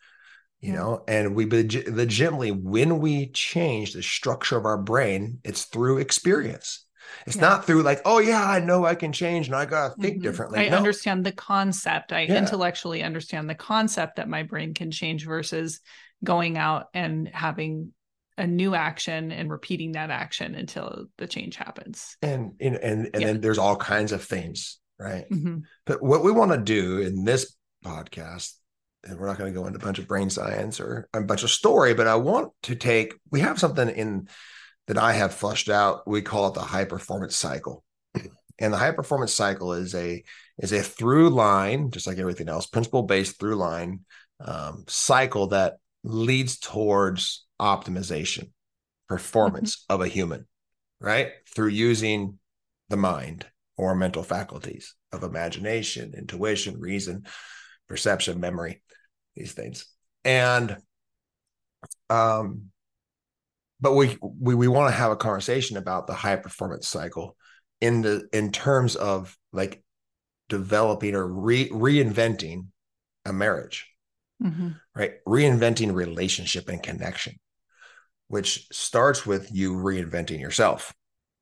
you 0.60 0.72
yeah. 0.72 0.80
know 0.80 1.04
and 1.08 1.36
we 1.36 1.46
legitimately 1.46 2.52
when 2.52 3.00
we 3.00 3.28
change 3.28 3.94
the 3.94 4.04
structure 4.04 4.58
of 4.58 4.66
our 4.66 4.78
brain 4.78 5.40
it's 5.44 5.66
through 5.66 5.98
experience 5.98 6.86
it's 7.26 7.36
yeah. 7.36 7.42
not 7.42 7.66
through 7.66 7.84
like 7.84 8.02
oh 8.06 8.20
yeah 8.20 8.44
i 8.44 8.60
know 8.60 8.86
i 8.86 8.96
can 8.96 9.12
change 9.12 9.48
and 9.48 9.56
i 9.56 9.66
gotta 9.66 9.94
think 9.96 10.16
mm-hmm. 10.16 10.24
differently 10.24 10.60
i 10.60 10.70
no. 10.70 10.78
understand 10.78 11.26
the 11.26 11.32
concept 11.32 12.12
i 12.12 12.22
yeah. 12.22 12.38
intellectually 12.38 13.04
understand 13.04 13.50
the 13.50 13.56
concept 13.56 14.18
that 14.18 14.30
my 14.30 14.44
brain 14.44 14.74
can 14.74 14.92
change 14.92 15.26
versus 15.26 15.80
going 16.24 16.58
out 16.58 16.88
and 16.94 17.30
having 17.32 17.92
a 18.38 18.46
new 18.46 18.76
action 18.76 19.32
and 19.32 19.50
repeating 19.50 19.94
that 19.94 20.12
action 20.12 20.54
until 20.56 21.06
the 21.18 21.28
change 21.28 21.56
happens 21.56 22.18
and 22.22 22.54
and 22.60 22.76
and, 22.76 23.10
and 23.14 23.22
yeah. 23.22 23.28
then 23.28 23.42
there's 23.42 23.58
all 23.58 23.76
kinds 23.76 24.12
of 24.12 24.24
things 24.24 24.80
right 25.00 25.30
mm-hmm. 25.30 25.60
but 25.86 26.02
what 26.02 26.24
we 26.24 26.32
want 26.32 26.52
to 26.52 26.58
do 26.58 27.00
in 27.00 27.24
this 27.24 27.56
podcast 27.86 28.54
and 29.08 29.18
we're 29.18 29.28
not 29.28 29.38
going 29.38 29.54
to 29.54 29.60
go 29.60 29.66
into 29.66 29.80
a 29.80 29.82
bunch 29.82 30.00
of 30.00 30.08
brain 30.08 30.30
science 30.30 30.80
or 30.80 31.08
a 31.14 31.22
bunch 31.22 31.44
of 31.44 31.50
story, 31.50 31.94
but 31.94 32.08
I 32.08 32.16
want 32.16 32.52
to 32.64 32.76
take, 32.76 33.14
we 33.32 33.40
have 33.40 33.60
something 33.60 33.90
in 33.90 34.28
that 34.88 34.98
I 34.98 35.14
have 35.14 35.34
flushed 35.34 35.70
out. 35.70 36.08
We 36.08 36.22
call 36.22 36.48
it 36.48 36.54
the 36.54 36.62
high 36.62 36.86
performance 36.86 37.36
cycle. 37.36 37.84
And 38.60 38.74
the 38.74 38.78
high 38.78 38.92
performance 38.92 39.34
cycle 39.34 39.74
is 39.74 39.94
a 39.94 40.24
is 40.58 40.72
a 40.72 40.82
through 40.82 41.30
line, 41.30 41.92
just 41.92 42.08
like 42.08 42.18
everything 42.18 42.50
else, 42.50 42.66
principle 42.66 43.04
based 43.04 43.40
through 43.40 43.56
line 43.56 44.00
um, 44.40 44.84
cycle 44.88 45.48
that 45.48 45.78
leads 46.04 46.58
towards 46.58 47.46
optimization, 47.62 48.50
performance 49.08 49.76
mm-hmm. 49.76 49.94
of 49.94 50.02
a 50.02 50.08
human, 50.08 50.48
right? 51.00 51.34
Through 51.54 51.70
using 51.70 52.40
the 52.90 52.98
mind 52.98 53.46
or 53.78 53.94
mental 53.94 54.24
faculties 54.24 54.96
of 55.12 55.22
imagination, 55.22 56.16
intuition, 56.18 56.80
reason, 56.80 57.28
perception, 57.88 58.40
memory, 58.40 58.82
these 59.38 59.54
things. 59.54 59.86
And 60.26 60.78
um 62.10 62.72
but 63.80 63.94
we 63.94 64.18
we, 64.22 64.56
we 64.56 64.68
want 64.68 64.92
to 64.92 64.98
have 64.98 65.12
a 65.12 65.16
conversation 65.18 65.78
about 65.78 66.08
the 66.08 66.14
high 66.14 66.36
performance 66.36 66.88
cycle 66.88 67.36
in 67.82 68.02
the 68.02 68.28
in 68.34 68.52
terms 68.52 68.96
of 68.96 69.38
like 69.54 69.84
developing 70.50 71.16
or 71.16 71.28
re, 71.28 71.70
reinventing 71.70 72.68
a 73.26 73.34
marriage 73.34 73.88
mm-hmm. 74.42 74.70
right 74.96 75.24
reinventing 75.28 75.94
relationship 75.94 76.70
and 76.70 76.82
connection 76.82 77.36
which 78.28 78.68
starts 78.72 79.26
with 79.26 79.54
you 79.54 79.74
reinventing 79.74 80.40
yourself 80.40 80.94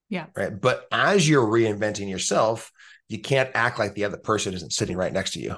yeah 0.09 0.25
right 0.35 0.59
but 0.59 0.87
as 0.91 1.27
you're 1.27 1.45
reinventing 1.45 2.09
yourself 2.09 2.71
you 3.07 3.19
can't 3.19 3.51
act 3.53 3.79
like 3.79 3.93
the 3.93 4.05
other 4.05 4.17
person 4.17 4.53
isn't 4.53 4.73
sitting 4.73 4.97
right 4.97 5.13
next 5.13 5.33
to 5.33 5.39
you 5.39 5.55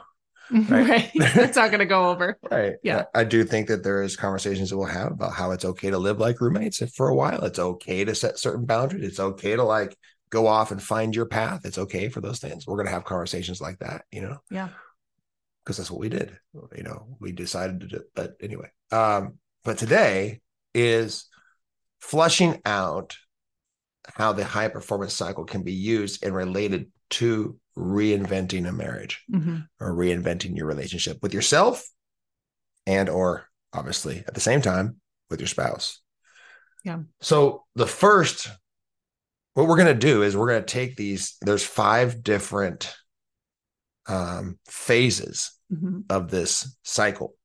right, 0.69 0.87
right. 0.87 1.11
it's 1.15 1.55
not 1.55 1.71
going 1.71 1.79
to 1.79 1.85
go 1.85 2.09
over. 2.09 2.37
Right. 2.49 2.75
Yeah. 2.83 3.05
I 3.13 3.23
do 3.23 3.43
think 3.43 3.67
that 3.67 3.83
there 3.83 4.01
is 4.01 4.15
conversations 4.15 4.69
that 4.69 4.77
we'll 4.77 4.87
have 4.87 5.11
about 5.11 5.33
how 5.33 5.51
it's 5.51 5.65
okay 5.65 5.89
to 5.89 5.97
live 5.97 6.19
like 6.19 6.39
roommates 6.39 6.81
for 6.95 7.09
a 7.09 7.15
while. 7.15 7.43
It's 7.43 7.59
okay 7.59 8.05
to 8.05 8.15
set 8.15 8.39
certain 8.39 8.65
boundaries. 8.65 9.05
It's 9.05 9.19
okay 9.19 9.55
to 9.55 9.63
like 9.63 9.97
go 10.29 10.47
off 10.47 10.71
and 10.71 10.81
find 10.81 11.15
your 11.15 11.25
path. 11.25 11.65
It's 11.65 11.77
okay 11.77 12.09
for 12.09 12.21
those 12.21 12.39
things. 12.39 12.65
We're 12.65 12.77
going 12.77 12.87
to 12.87 12.93
have 12.93 13.05
conversations 13.05 13.61
like 13.61 13.79
that 13.79 14.03
you 14.11 14.21
know? 14.21 14.37
Yeah. 14.49 14.69
Because 15.63 15.77
that's 15.77 15.91
what 15.91 15.99
we 15.99 16.09
did 16.09 16.37
you 16.75 16.83
know? 16.83 17.17
We 17.19 17.31
decided 17.31 17.81
to 17.81 17.87
do 17.87 18.01
but 18.15 18.35
anyway. 18.41 18.71
Um 18.91 19.39
but 19.63 19.77
today 19.77 20.41
is 20.73 21.27
flushing 21.99 22.61
out 22.65 23.17
how 24.15 24.31
the 24.31 24.45
high 24.45 24.69
performance 24.69 25.13
cycle 25.13 25.43
can 25.43 25.63
be 25.63 25.73
used 25.73 26.23
and 26.23 26.33
related 26.33 26.91
to 27.09 27.57
reinventing 27.77 28.67
a 28.67 28.71
marriage 28.71 29.23
mm-hmm. 29.31 29.59
or 29.79 29.93
reinventing 29.93 30.57
your 30.57 30.65
relationship 30.65 31.21
with 31.21 31.33
yourself 31.33 31.87
and 32.87 33.07
or 33.07 33.47
obviously 33.71 34.23
at 34.27 34.33
the 34.33 34.39
same 34.39 34.61
time 34.61 34.95
with 35.29 35.39
your 35.39 35.47
spouse 35.47 36.01
yeah 36.83 36.99
so 37.21 37.65
the 37.75 37.85
first 37.85 38.49
what 39.53 39.67
we're 39.67 39.75
going 39.75 39.87
to 39.87 39.93
do 39.93 40.23
is 40.23 40.35
we're 40.35 40.49
going 40.49 40.61
to 40.61 40.65
take 40.65 40.95
these 40.95 41.37
there's 41.41 41.63
five 41.63 42.23
different 42.23 42.95
um, 44.07 44.57
phases 44.67 45.51
mm-hmm. 45.71 45.99
of 46.09 46.31
this 46.31 46.75
cycle 46.83 47.35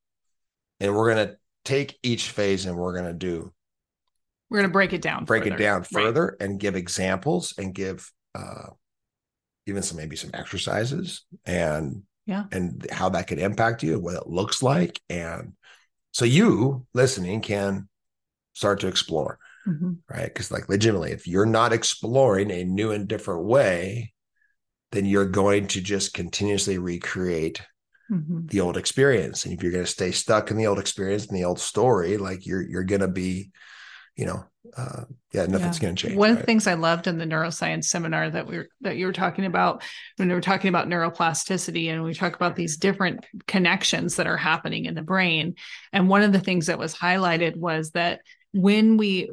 and 0.79 0.95
we're 0.95 1.13
going 1.13 1.27
to 1.27 1.35
take 1.63 1.97
each 2.01 2.29
phase 2.31 2.65
and 2.65 2.75
we're 2.75 2.93
going 2.93 3.05
to 3.05 3.13
do 3.13 3.53
we're 4.49 4.57
going 4.57 4.69
to 4.69 4.73
break 4.73 4.93
it 4.93 5.01
down 5.01 5.25
break 5.25 5.43
further. 5.43 5.55
it 5.55 5.59
down 5.59 5.83
further 5.83 6.37
right. 6.39 6.49
and 6.49 6.59
give 6.59 6.75
examples 6.75 7.53
and 7.59 7.75
give 7.75 8.11
uh, 8.33 8.69
even 9.65 9.81
some 9.81 9.97
maybe 9.97 10.15
some 10.15 10.31
exercises 10.33 11.25
and 11.45 12.03
yeah 12.25 12.45
and 12.51 12.87
how 12.91 13.09
that 13.09 13.27
could 13.27 13.39
impact 13.39 13.83
you 13.83 13.99
what 13.99 14.15
it 14.15 14.27
looks 14.27 14.63
like 14.63 14.99
and 15.09 15.53
so 16.11 16.25
you 16.25 16.85
listening 16.93 17.41
can 17.41 17.87
start 18.53 18.79
to 18.79 18.87
explore 18.87 19.39
mm-hmm. 19.67 19.93
right 20.09 20.25
because 20.25 20.51
like 20.51 20.69
legitimately 20.69 21.11
if 21.11 21.27
you're 21.27 21.45
not 21.45 21.73
exploring 21.73 22.51
a 22.51 22.63
new 22.63 22.91
and 22.91 23.07
different 23.07 23.43
way 23.43 24.13
then 24.91 25.05
you're 25.05 25.25
going 25.25 25.67
to 25.67 25.81
just 25.81 26.13
continuously 26.13 26.77
recreate 26.77 27.61
mm-hmm. 28.11 28.45
the 28.47 28.59
old 28.59 28.77
experience 28.77 29.45
and 29.45 29.53
if 29.53 29.63
you're 29.63 29.71
going 29.71 29.83
to 29.83 29.91
stay 29.91 30.11
stuck 30.11 30.51
in 30.51 30.57
the 30.57 30.67
old 30.67 30.79
experience 30.79 31.25
and 31.27 31.37
the 31.37 31.45
old 31.45 31.59
story 31.59 32.17
like 32.17 32.45
you're 32.45 32.61
you're 32.61 32.83
going 32.83 33.01
to 33.01 33.07
be 33.07 33.51
you 34.15 34.25
know 34.25 34.45
uh, 34.77 35.03
yeah, 35.33 35.45
nothing's 35.45 35.77
yeah. 35.77 35.81
going 35.81 35.95
to 35.95 36.07
change. 36.07 36.15
One 36.15 36.29
right? 36.29 36.33
of 36.33 36.39
the 36.39 36.45
things 36.45 36.67
I 36.67 36.75
loved 36.75 37.07
in 37.07 37.17
the 37.17 37.25
neuroscience 37.25 37.85
seminar 37.85 38.29
that 38.29 38.47
we 38.47 38.57
are 38.57 38.67
that 38.81 38.97
you 38.97 39.05
were 39.05 39.13
talking 39.13 39.45
about 39.45 39.83
when 40.15 40.29
we 40.29 40.33
were 40.33 40.41
talking 40.41 40.69
about 40.69 40.87
neuroplasticity, 40.87 41.91
and 41.91 42.03
we 42.03 42.13
talk 42.13 42.35
about 42.35 42.55
these 42.55 42.77
different 42.77 43.25
connections 43.47 44.15
that 44.15 44.27
are 44.27 44.37
happening 44.37 44.85
in 44.85 44.95
the 44.95 45.01
brain. 45.01 45.55
And 45.91 46.07
one 46.07 46.23
of 46.23 46.31
the 46.31 46.39
things 46.39 46.67
that 46.67 46.79
was 46.79 46.95
highlighted 46.95 47.55
was 47.57 47.91
that 47.91 48.21
when 48.53 48.97
we 48.97 49.29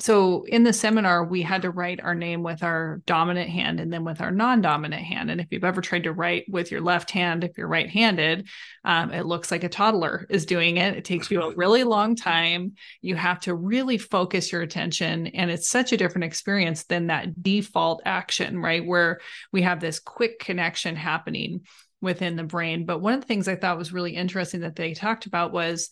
so 0.00 0.44
in 0.44 0.62
the 0.62 0.72
seminar 0.72 1.24
we 1.24 1.42
had 1.42 1.62
to 1.62 1.70
write 1.70 2.00
our 2.00 2.14
name 2.14 2.42
with 2.42 2.62
our 2.62 3.02
dominant 3.06 3.50
hand 3.50 3.80
and 3.80 3.92
then 3.92 4.04
with 4.04 4.20
our 4.20 4.30
non-dominant 4.30 5.02
hand. 5.02 5.30
And 5.30 5.40
if 5.40 5.48
you've 5.50 5.64
ever 5.64 5.80
tried 5.80 6.04
to 6.04 6.12
write 6.12 6.44
with 6.48 6.70
your 6.70 6.80
left 6.80 7.10
hand 7.10 7.44
if 7.44 7.56
you're 7.56 7.68
right-handed 7.68 8.48
um, 8.84 9.12
it 9.12 9.26
looks 9.26 9.50
like 9.50 9.64
a 9.64 9.68
toddler 9.68 10.26
is 10.30 10.46
doing 10.46 10.78
it. 10.78 10.96
It 10.96 11.04
takes 11.04 11.30
you 11.30 11.42
a 11.42 11.54
really 11.56 11.84
long 11.84 12.16
time. 12.16 12.72
You 13.02 13.16
have 13.16 13.40
to 13.40 13.54
really 13.54 13.98
focus 13.98 14.50
your 14.50 14.62
attention 14.62 15.28
and 15.28 15.50
it's 15.50 15.68
such 15.68 15.92
a 15.92 15.96
different 15.96 16.24
experience 16.24 16.84
than 16.84 17.08
that 17.08 17.42
default 17.42 18.02
action 18.04 18.58
right 18.58 18.84
where 18.84 19.20
we 19.52 19.62
have 19.62 19.80
this 19.80 19.98
quick 19.98 20.38
connection 20.38 20.96
happening 20.96 21.62
within 22.00 22.36
the 22.36 22.44
brain. 22.44 22.86
But 22.86 23.00
one 23.00 23.14
of 23.14 23.20
the 23.20 23.26
things 23.26 23.48
i 23.48 23.56
thought 23.56 23.78
was 23.78 23.92
really 23.92 24.16
interesting 24.16 24.60
that 24.60 24.76
they 24.76 24.94
talked 24.94 25.26
about 25.26 25.52
was 25.52 25.90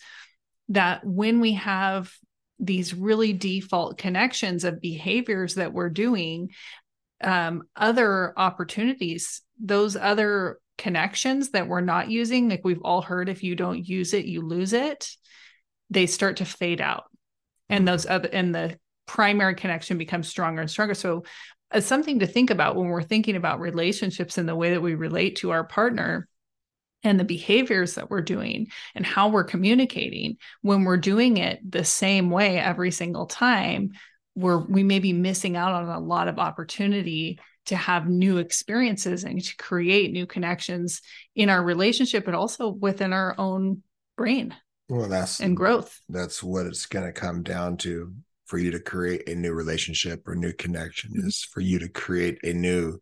that 0.71 1.05
when 1.05 1.41
we 1.41 1.55
have 1.55 2.13
these 2.59 2.95
really 2.95 3.33
default 3.33 3.99
connections 3.99 4.65
of 4.65 4.81
behaviors 4.81 5.55
that 5.55 5.73
we're 5.73 5.91
doing 5.91 6.51
um, 7.23 7.63
other 7.77 8.33
opportunities 8.37 9.43
those 9.61 9.97
other 9.97 10.59
connections 10.77 11.51
that 11.51 11.67
we're 11.67 11.81
not 11.81 12.11
using 12.11 12.49
like 12.49 12.61
we've 12.63 12.83
all 12.83 13.03
heard 13.03 13.29
if 13.29 13.43
you 13.43 13.57
don't 13.57 13.89
use 13.89 14.15
it 14.15 14.25
you 14.25 14.41
lose 14.41 14.73
it 14.73 15.09
they 15.91 16.07
start 16.07 16.39
to 16.39 16.45
fade 16.45 16.81
out. 16.81 17.05
And 17.69 17.87
those 17.87 18.07
other 18.07 18.29
and 18.33 18.55
the 18.55 18.79
primary 19.07 19.55
connection 19.55 19.99
becomes 19.99 20.29
stronger 20.29 20.61
and 20.61 20.71
stronger. 20.71 20.95
So 20.95 21.25
as 21.71 21.87
something 21.87 22.21
to 22.21 22.27
think 22.27 22.51
about 22.51 22.77
when 22.77 22.89
we're 22.89 23.03
thinking 23.03 23.37
about 23.37 23.61
relationships 23.61 24.39
and 24.39 24.49
the 24.49 24.57
way 24.57 24.71
that 24.71 24.81
we 24.81 24.95
relate 24.95 25.37
to 25.37 25.51
our 25.51 25.65
partner 25.65 26.29
and 27.05 27.19
the 27.19 27.25
behaviors 27.25 27.95
that 27.95 28.11
we're 28.11 28.23
doing 28.23 28.69
and 28.95 29.07
how 29.07 29.29
we're 29.29 29.45
communicating 29.45 30.37
when 30.63 30.85
we're 30.85 30.97
doing 30.97 31.37
it 31.37 31.61
the 31.71 31.85
same 31.85 32.31
way 32.31 32.59
every 32.59 32.91
single 32.91 33.27
time 33.27 33.93
we're 34.35 34.59
we 34.59 34.83
may 34.83 34.99
be 34.99 35.13
missing 35.13 35.57
out 35.57 35.73
on 35.73 35.89
a 35.89 36.01
lot 36.01 36.29
of 36.29 36.39
opportunity 36.39 37.39
to 37.67 37.77
have 37.77 38.09
new 38.09 38.39
experiences 38.39 39.25
and 39.25 39.43
to 39.45 39.57
create 39.57 40.13
new 40.13 40.27
connections 40.27 41.03
in 41.35 41.51
our 41.51 41.63
relationship 41.63 42.25
but 42.25 42.35
also 42.35 42.69
within 42.69 43.13
our 43.13 43.35
own 43.39 43.83
brain 44.17 44.55
well 44.89 45.09
that's 45.09 45.41
and 45.41 45.57
growth 45.57 46.01
that's 46.09 46.43
what 46.43 46.67
it's 46.67 46.87
going 46.87 47.05
to 47.05 47.13
come 47.13 47.43
down 47.43 47.77
to 47.77 48.13
for 48.47 48.59
you 48.59 48.71
to 48.71 48.81
create 48.81 49.29
a 49.29 49.35
new 49.35 49.53
relationship 49.53 50.27
or 50.27 50.35
new 50.35 50.53
connection 50.53 51.11
mm-hmm. 51.11 51.29
is 51.29 51.47
for 51.53 51.61
you 51.61 51.79
to 51.79 51.89
create 51.89 52.39
a 52.43 52.53
new 52.53 52.99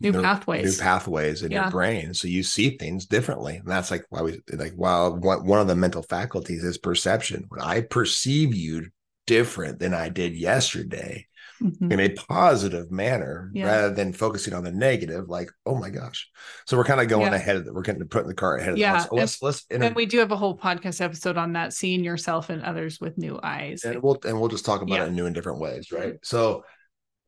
new 0.00 0.12
pathways 0.12 0.64
new 0.64 0.82
pathways 0.82 1.42
in 1.42 1.52
yeah. 1.52 1.62
your 1.62 1.70
brain 1.70 2.12
so 2.14 2.28
you 2.28 2.42
see 2.42 2.76
things 2.76 3.06
differently 3.06 3.56
and 3.56 3.66
that's 3.66 3.90
like 3.90 4.04
why 4.10 4.22
we 4.22 4.40
like 4.52 4.72
while 4.74 5.16
one 5.16 5.60
of 5.60 5.68
the 5.68 5.76
mental 5.76 6.02
faculties 6.02 6.64
is 6.64 6.78
perception 6.78 7.44
when 7.48 7.60
i 7.60 7.80
perceive 7.80 8.54
you 8.54 8.86
different 9.26 9.78
than 9.78 9.94
i 9.94 10.08
did 10.08 10.34
yesterday 10.34 11.26
mm-hmm. 11.62 11.92
in 11.92 12.00
a 12.00 12.08
positive 12.10 12.90
manner 12.90 13.50
yeah. 13.54 13.66
rather 13.66 13.94
than 13.94 14.12
focusing 14.12 14.54
on 14.54 14.64
the 14.64 14.72
negative 14.72 15.28
like 15.28 15.50
oh 15.66 15.74
my 15.74 15.90
gosh 15.90 16.28
so 16.66 16.76
we're 16.76 16.84
kind 16.84 17.00
of 17.00 17.08
going 17.08 17.32
yeah. 17.32 17.36
ahead 17.36 17.56
of 17.56 17.66
it 17.66 17.74
we're 17.74 17.82
kind 17.82 18.00
of 18.00 18.10
putting 18.10 18.28
the 18.28 18.34
car 18.34 18.56
ahead 18.56 18.72
of 18.72 18.78
yeah. 18.78 18.92
the 18.92 18.98
house. 18.98 19.08
So 19.08 19.14
let's 19.14 19.42
let's 19.42 19.66
inter- 19.70 19.86
and 19.86 19.96
we 19.96 20.06
do 20.06 20.18
have 20.18 20.32
a 20.32 20.36
whole 20.36 20.56
podcast 20.56 21.00
episode 21.00 21.36
on 21.36 21.52
that 21.54 21.72
seeing 21.72 22.04
yourself 22.04 22.50
and 22.50 22.62
others 22.62 23.00
with 23.00 23.16
new 23.18 23.38
eyes 23.42 23.84
and 23.84 24.02
we'll 24.02 24.18
and 24.24 24.38
we'll 24.38 24.48
just 24.48 24.64
talk 24.64 24.82
about 24.82 25.00
it 25.00 25.08
in 25.08 25.14
new 25.14 25.26
and 25.26 25.34
different 25.34 25.60
ways 25.60 25.92
right 25.92 26.14
so 26.22 26.64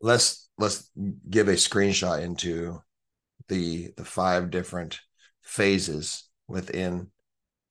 let's 0.00 0.45
let's 0.58 0.90
give 1.28 1.48
a 1.48 1.52
screenshot 1.52 2.22
into 2.22 2.80
the 3.48 3.92
the 3.96 4.04
five 4.04 4.50
different 4.50 5.00
phases 5.42 6.28
within 6.48 7.08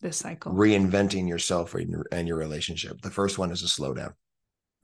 this 0.02 0.18
cycle. 0.18 0.54
reinventing 0.54 1.28
yourself 1.28 1.74
and 1.74 2.28
your 2.28 2.38
relationship. 2.38 3.02
The 3.02 3.12
first 3.12 3.38
one 3.38 3.52
is 3.52 3.64
a 3.64 3.68
slow 3.68 3.94
down 3.94 4.14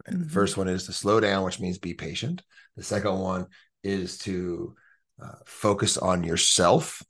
right? 0.05 0.15
mm-hmm. 0.15 0.23
the 0.23 0.29
first 0.29 0.57
one 0.57 0.67
is 0.67 0.85
to 0.85 0.93
slow 0.93 1.19
down 1.19 1.43
which 1.43 1.59
means 1.59 1.77
be 1.77 1.93
patient. 1.93 2.41
The 2.75 2.83
second 2.83 3.19
one 3.19 3.47
is 3.83 4.17
to 4.19 4.75
uh, 5.21 5.35
focus 5.45 5.97
on 5.97 6.23
yourself 6.23 7.03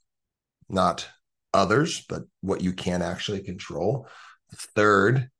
not 0.68 1.08
others 1.54 2.04
but 2.08 2.22
what 2.40 2.62
you 2.62 2.72
can 2.72 3.02
actually 3.02 3.42
control. 3.42 4.06
The 4.50 4.56
third 4.56 5.30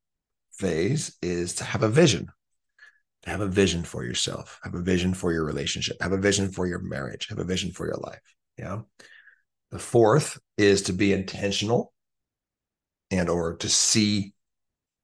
phase 0.52 1.16
is 1.22 1.56
to 1.56 1.64
have 1.64 1.82
a 1.82 1.88
vision 1.88 2.28
have 3.24 3.40
a 3.40 3.46
vision 3.46 3.84
for 3.84 4.04
yourself, 4.04 4.58
have 4.64 4.74
a 4.74 4.82
vision 4.82 5.14
for 5.14 5.32
your 5.32 5.44
relationship, 5.44 5.96
have 6.00 6.12
a 6.12 6.18
vision 6.18 6.50
for 6.50 6.66
your 6.66 6.80
marriage, 6.80 7.28
have 7.28 7.38
a 7.38 7.44
vision 7.44 7.70
for 7.70 7.86
your 7.86 7.96
life. 7.96 8.20
Yeah. 8.58 8.80
The 9.70 9.78
fourth 9.78 10.38
is 10.58 10.82
to 10.82 10.92
be 10.92 11.12
intentional 11.12 11.92
and 13.10 13.28
or 13.28 13.56
to 13.56 13.68
see 13.68 14.34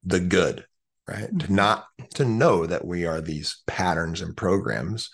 the 0.04 0.20
good, 0.20 0.66
right? 1.06 1.24
Mm-hmm. 1.24 1.38
To 1.38 1.52
not 1.52 1.86
to 2.14 2.24
know 2.24 2.66
that 2.66 2.84
we 2.84 3.06
are 3.06 3.20
these 3.20 3.62
patterns 3.66 4.20
and 4.20 4.36
programs. 4.36 5.10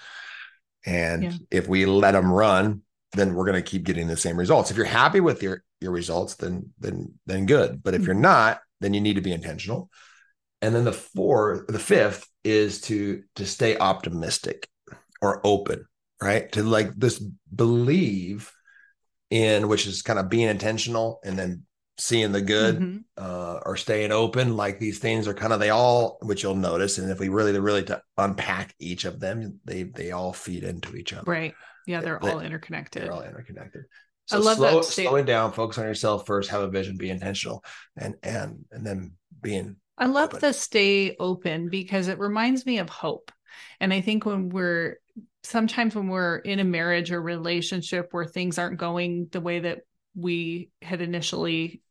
And 0.87 1.25
yeah. 1.25 1.33
if 1.51 1.69
we 1.69 1.87
let 1.87 2.13
them 2.13 2.33
run, 2.33 2.83
then 3.13 3.35
we're 3.35 3.47
going 3.47 3.63
to 3.63 3.71
keep 3.71 3.85
getting 3.85 4.09
the 4.09 4.17
same 4.17 4.37
results. 4.37 4.71
If 4.71 4.77
you're 4.77 4.87
happy 4.87 5.21
with 5.21 5.43
your 5.43 5.63
your 5.81 5.93
results, 5.93 6.37
then 6.37 6.71
then 6.79 7.15
then 7.27 7.47
good. 7.47 7.83
But 7.83 7.95
if 7.95 8.01
mm-hmm. 8.01 8.07
you're 8.07 8.15
not, 8.15 8.61
then 8.81 8.95
you 8.95 9.01
need 9.01 9.15
to 9.15 9.23
be 9.23 9.33
intentional. 9.33 9.91
And 10.63 10.75
then 10.75 10.85
the 10.85 10.93
fourth, 10.93 11.67
the 11.69 11.79
fifth 11.79 12.27
is 12.45 12.83
to 12.83 13.25
to 13.37 13.47
stay 13.47 13.77
optimistic 13.77 14.69
or 15.21 15.41
open 15.45 15.87
right? 16.25 16.51
To 16.53 16.63
like 16.63 16.95
this 16.97 17.19
believe 17.19 18.51
in 19.31 19.69
which 19.69 19.87
is 19.87 20.03
kind 20.03 20.19
of 20.19 20.29
being 20.29 20.49
intentional 20.49 21.21
and 21.25 21.39
then 21.39 21.65
seeing 21.99 22.33
the 22.33 22.41
good 22.41 22.77
mm-hmm. 22.77 22.99
uh, 23.17 23.61
or 23.65 23.77
staying 23.77 24.11
open 24.11 24.57
like 24.57 24.81
these 24.81 24.99
things 24.99 25.29
are 25.29 25.35
kind 25.35 25.53
of 25.53 25.61
they 25.61 25.71
all 25.71 26.19
which 26.23 26.43
you'll 26.43 26.57
notice 26.57 26.99
and 26.99 27.09
if 27.09 27.21
we 27.21 27.29
really 27.29 27.57
really 27.59 27.85
to 27.85 28.03
unpack 28.19 28.75
each 28.81 29.05
of 29.05 29.21
them 29.21 29.61
they 29.65 29.85
they 29.85 30.11
all 30.11 30.33
feed 30.33 30.65
into 30.65 30.97
each 30.97 31.13
other. 31.13 31.31
Right. 31.31 31.55
Yeah 31.87 32.01
they're 32.01 32.19
they, 32.21 32.31
all 32.31 32.41
interconnected. 32.41 33.03
they're 33.03 33.13
all 33.13 33.23
interconnected. 33.23 33.85
So 34.27 34.39
I 34.39 34.41
love 34.41 34.57
slow, 34.57 34.77
that 34.77 34.85
slowing 34.85 35.27
down 35.27 35.53
focus 35.53 35.79
on 35.79 35.85
yourself 35.85 36.27
first 36.27 36.51
have 36.51 36.63
a 36.63 36.69
vision 36.69 36.97
be 36.97 37.11
intentional 37.11 37.63
and 37.97 38.15
and 38.23 38.65
and 38.73 38.85
then 38.85 39.13
being 39.41 39.77
I 39.97 40.07
love 40.07 40.31
open. 40.31 40.41
the 40.41 40.53
stay 40.53 41.17
open 41.19 41.69
because 41.69 42.09
it 42.09 42.19
reminds 42.19 42.67
me 42.67 42.79
of 42.79 42.89
hope. 42.89 43.31
And 43.81 43.93
I 43.93 44.01
think 44.01 44.27
when 44.27 44.49
we're 44.49 44.99
sometimes 45.43 45.95
when 45.95 46.09
we're 46.09 46.37
in 46.37 46.59
a 46.59 46.65
marriage 46.65 47.13
or 47.13 47.21
relationship 47.21 48.09
where 48.11 48.25
things 48.25 48.59
aren't 48.59 48.79
going 48.79 49.29
the 49.31 49.41
way 49.41 49.61
that 49.61 49.81
we 50.17 50.71
had 50.83 51.01
initially 51.01 51.83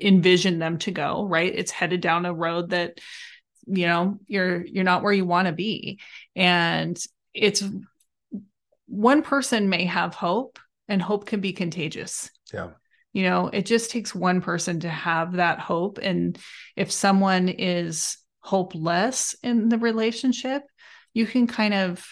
envisioned 0.00 0.62
them 0.62 0.78
to 0.78 0.90
go, 0.90 1.26
right? 1.26 1.52
It's 1.54 1.70
headed 1.70 2.00
down 2.00 2.26
a 2.26 2.34
road 2.34 2.70
that 2.70 2.98
you 3.66 3.86
know, 3.86 4.18
you're 4.26 4.64
you're 4.64 4.84
not 4.84 5.02
where 5.02 5.12
you 5.12 5.24
want 5.24 5.46
to 5.46 5.52
be. 5.52 6.00
And 6.34 6.98
it's 7.32 7.62
one 8.86 9.22
person 9.22 9.68
may 9.68 9.84
have 9.84 10.14
hope 10.14 10.58
and 10.88 11.00
hope 11.00 11.26
can 11.26 11.40
be 11.40 11.52
contagious. 11.52 12.30
Yeah 12.52 12.70
you 13.12 13.24
know 13.24 13.48
it 13.48 13.66
just 13.66 13.90
takes 13.90 14.14
one 14.14 14.40
person 14.40 14.80
to 14.80 14.88
have 14.88 15.34
that 15.34 15.58
hope. 15.58 15.98
And 15.98 16.38
if 16.76 16.90
someone 16.90 17.48
is 17.48 18.16
hopeless 18.40 19.36
in 19.42 19.68
the 19.68 19.78
relationship 19.78 20.62
you 21.14 21.26
can 21.26 21.46
kind 21.46 21.74
of 21.74 22.04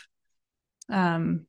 um, 0.88 1.46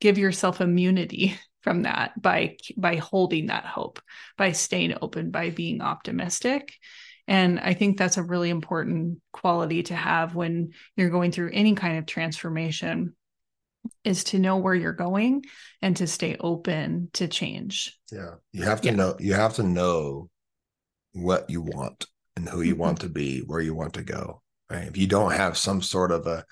give 0.00 0.18
yourself 0.18 0.60
immunity 0.60 1.38
from 1.62 1.82
that 1.82 2.20
by 2.20 2.56
by 2.76 2.96
holding 2.96 3.46
that 3.46 3.64
hope 3.64 4.00
by 4.36 4.50
staying 4.50 4.96
open 5.00 5.30
by 5.30 5.50
being 5.50 5.80
optimistic. 5.80 6.74
And 7.28 7.60
i 7.60 7.72
think 7.72 7.96
that's 7.96 8.16
a 8.16 8.22
really 8.22 8.50
important 8.50 9.20
quality 9.32 9.84
to 9.84 9.94
have 9.94 10.34
when 10.34 10.72
you're 10.96 11.08
going 11.08 11.30
through 11.30 11.50
any 11.52 11.74
kind 11.76 11.98
of 11.98 12.06
transformation 12.06 13.14
is 14.04 14.24
to 14.24 14.38
know 14.38 14.56
where 14.56 14.74
you're 14.74 14.92
going 14.92 15.44
and 15.80 15.96
to 15.96 16.06
stay 16.06 16.36
open 16.40 17.10
to 17.14 17.28
change. 17.28 17.98
Yeah. 18.10 18.34
You 18.52 18.64
have 18.64 18.80
to 18.82 18.88
yeah. 18.88 18.94
know 18.94 19.16
you 19.18 19.34
have 19.34 19.54
to 19.54 19.62
know 19.62 20.28
what 21.12 21.50
you 21.50 21.62
want 21.62 22.06
and 22.36 22.48
who 22.48 22.62
you 22.62 22.72
mm-hmm. 22.72 22.82
want 22.82 23.00
to 23.00 23.08
be, 23.08 23.40
where 23.40 23.60
you 23.60 23.74
want 23.74 23.94
to 23.94 24.02
go. 24.02 24.42
Right. 24.70 24.88
If 24.88 24.96
you 24.96 25.06
don't 25.06 25.32
have 25.32 25.56
some 25.56 25.82
sort 25.82 26.12
of 26.12 26.26
a 26.26 26.44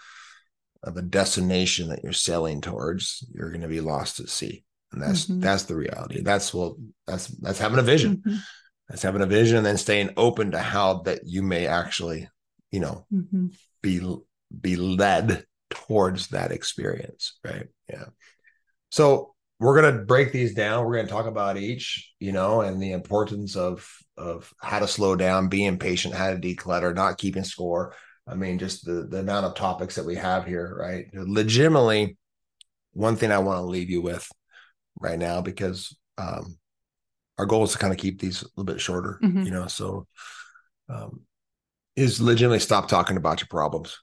of 0.83 0.97
a 0.97 1.03
destination 1.03 1.89
that 1.89 2.03
you're 2.03 2.13
sailing 2.13 2.61
towards, 2.61 3.27
you're 3.35 3.51
going 3.51 3.61
to 3.63 3.69
be 3.69 3.81
lost 3.81 4.21
at 4.21 4.29
sea. 4.29 4.65
And 4.93 5.03
that's 5.03 5.27
mm-hmm. 5.27 5.41
that's 5.41 5.65
the 5.65 5.77
reality. 5.77 6.23
That's 6.23 6.53
well 6.53 6.77
that's 7.07 7.29
that's 7.29 7.59
having 7.59 7.79
a 7.79 7.83
vision. 7.83 8.19
Mm-hmm. 8.19 8.37
That's 8.89 9.03
having 9.03 9.23
a 9.23 9.27
vision 9.27 9.59
and 9.59 9.67
then 9.67 9.77
staying 9.77 10.11
open 10.17 10.51
to 10.51 10.59
how 10.59 11.03
that 11.03 11.21
you 11.25 11.43
may 11.43 11.67
actually, 11.69 12.29
you 12.73 12.81
know, 12.81 13.07
mm-hmm. 13.13 13.49
be 13.83 14.01
be 14.61 14.77
led 14.77 15.45
towards 15.71 16.29
that 16.29 16.53
experience 16.53 17.39
right? 17.45 17.69
Yeah. 17.89 18.07
So 18.91 19.35
we're 19.59 19.81
going 19.81 19.95
to 19.95 20.05
break 20.05 20.33
these 20.33 20.55
down. 20.55 20.85
We're 20.85 20.95
going 20.95 21.07
to 21.07 21.13
talk 21.13 21.27
about 21.27 21.57
each 21.57 22.13
you 22.19 22.33
know 22.33 22.61
and 22.63 22.83
the 22.83 22.93
importance 22.93 23.57
of 23.57 23.89
of 24.17 24.53
how 24.61 24.81
to 24.81 24.89
slow 24.89 25.17
down 25.17 25.49
being 25.49 25.79
patient 25.79 26.15
how 26.15 26.31
to 26.31 26.37
declutter 26.39 26.95
not 26.95 27.19
keeping 27.19 27.45
score. 27.45 27.95
I 28.27 28.35
mean 28.35 28.59
just 28.59 28.85
the 28.85 29.07
the 29.09 29.21
amount 29.21 29.47
of 29.47 29.55
topics 29.55 29.95
that 29.97 30.07
we 30.07 30.17
have 30.17 30.47
here 30.47 30.75
right? 30.79 31.07
Legitimately 31.15 32.17
one 32.93 33.15
thing 33.15 33.31
i 33.31 33.39
want 33.39 33.57
to 33.59 33.63
leave 33.63 33.89
you 33.89 34.03
with 34.03 34.29
right 34.99 35.19
now 35.19 35.41
because 35.41 35.97
um 36.19 36.59
our 37.39 37.47
goal 37.47 37.63
is 37.63 37.71
to 37.71 37.79
kind 37.79 37.93
of 37.93 38.01
keep 38.01 38.21
these 38.21 38.43
a 38.43 38.47
little 38.57 38.65
bit 38.65 38.81
shorter 38.81 39.21
mm-hmm. 39.23 39.43
you 39.43 39.51
know? 39.51 39.69
So 39.69 40.07
um 40.89 41.21
is 41.97 42.21
legitimately 42.21 42.61
stop 42.61 42.89
talking 42.89 43.17
about 43.17 43.41
your 43.41 43.49
problems. 43.49 43.99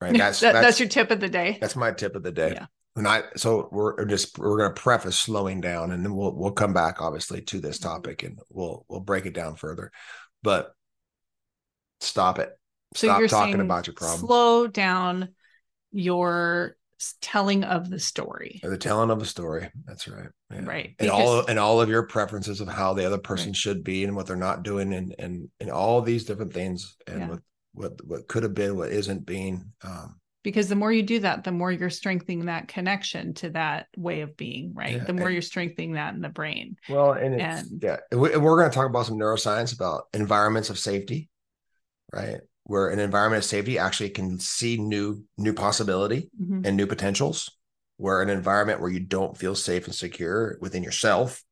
Right. 0.00 0.16
That's, 0.16 0.40
that, 0.40 0.52
that's, 0.52 0.66
that's 0.66 0.80
your 0.80 0.88
tip 0.88 1.10
of 1.10 1.20
the 1.20 1.28
day. 1.28 1.58
That's 1.60 1.76
my 1.76 1.92
tip 1.92 2.14
of 2.14 2.22
the 2.22 2.32
day. 2.32 2.52
Yeah. 2.54 2.66
And 2.96 3.06
I 3.06 3.22
so 3.36 3.68
we're 3.70 4.04
just 4.06 4.38
we're 4.38 4.58
going 4.58 4.74
to 4.74 4.80
preface 4.80 5.16
slowing 5.16 5.60
down, 5.60 5.92
and 5.92 6.04
then 6.04 6.16
we'll 6.16 6.34
we'll 6.34 6.50
come 6.50 6.72
back 6.72 7.00
obviously 7.00 7.40
to 7.42 7.60
this 7.60 7.78
mm-hmm. 7.78 7.90
topic, 7.90 8.24
and 8.24 8.40
we'll 8.50 8.84
we'll 8.88 9.00
break 9.00 9.24
it 9.24 9.34
down 9.34 9.54
further. 9.54 9.92
But 10.42 10.72
stop 12.00 12.40
it. 12.40 12.50
So 12.94 13.06
Stop 13.06 13.28
talking 13.28 13.60
about 13.60 13.86
your 13.86 13.94
problem. 13.94 14.20
Slow 14.20 14.66
down 14.66 15.28
your 15.92 16.76
telling 17.20 17.64
of 17.64 17.90
the 17.90 18.00
story. 18.00 18.60
Or 18.62 18.70
the 18.70 18.78
telling 18.78 19.10
of 19.10 19.20
the 19.20 19.26
story. 19.26 19.70
That's 19.84 20.08
right. 20.08 20.28
Yeah. 20.50 20.64
Right. 20.64 20.94
And 20.98 21.10
all 21.10 21.46
and 21.46 21.58
all 21.58 21.80
of 21.80 21.88
your 21.88 22.04
preferences 22.04 22.60
of 22.60 22.68
how 22.68 22.94
the 22.94 23.06
other 23.06 23.18
person 23.18 23.48
right. 23.48 23.56
should 23.56 23.84
be 23.84 24.04
and 24.04 24.16
what 24.16 24.26
they're 24.26 24.36
not 24.36 24.62
doing 24.62 24.92
and 24.92 25.14
and 25.18 25.48
and 25.60 25.70
all 25.70 26.00
these 26.02 26.24
different 26.24 26.52
things 26.52 26.96
and 27.06 27.20
yeah. 27.20 27.28
what 27.28 27.40
what 27.78 28.04
what 28.04 28.28
could 28.28 28.42
have 28.42 28.54
been, 28.54 28.76
what 28.76 28.90
isn't 28.90 29.26
being. 29.26 29.72
Um, 29.82 30.20
because 30.44 30.68
the 30.68 30.76
more 30.76 30.92
you 30.92 31.02
do 31.02 31.20
that, 31.20 31.44
the 31.44 31.52
more 31.52 31.70
you're 31.70 31.90
strengthening 31.90 32.46
that 32.46 32.68
connection 32.68 33.34
to 33.34 33.50
that 33.50 33.86
way 33.96 34.20
of 34.20 34.36
being, 34.36 34.72
right? 34.74 34.96
Yeah, 34.96 35.04
the 35.04 35.12
more 35.12 35.26
and, 35.26 35.34
you're 35.34 35.42
strengthening 35.42 35.92
that 35.94 36.14
in 36.14 36.20
the 36.20 36.28
brain. 36.28 36.76
Well, 36.88 37.12
and, 37.12 37.40
and 37.40 37.66
yeah, 37.82 37.98
we're 38.12 38.58
going 38.58 38.70
to 38.70 38.74
talk 38.74 38.88
about 38.88 39.06
some 39.06 39.18
neuroscience 39.18 39.74
about 39.74 40.04
environments 40.14 40.70
of 40.70 40.78
safety, 40.78 41.28
right? 42.12 42.40
where 42.68 42.88
an 42.88 42.98
environment 42.98 43.42
of 43.42 43.48
safety 43.48 43.78
actually 43.78 44.10
can 44.10 44.38
see 44.38 44.76
new 44.76 45.24
new 45.36 45.52
possibility 45.52 46.30
mm-hmm. 46.40 46.60
and 46.64 46.76
new 46.76 46.86
potentials 46.86 47.50
where 47.96 48.22
an 48.22 48.30
environment 48.30 48.80
where 48.80 48.90
you 48.90 49.00
don't 49.00 49.36
feel 49.36 49.54
safe 49.54 49.86
and 49.86 49.94
secure 49.94 50.56
within 50.60 50.84
yourself 50.84 51.42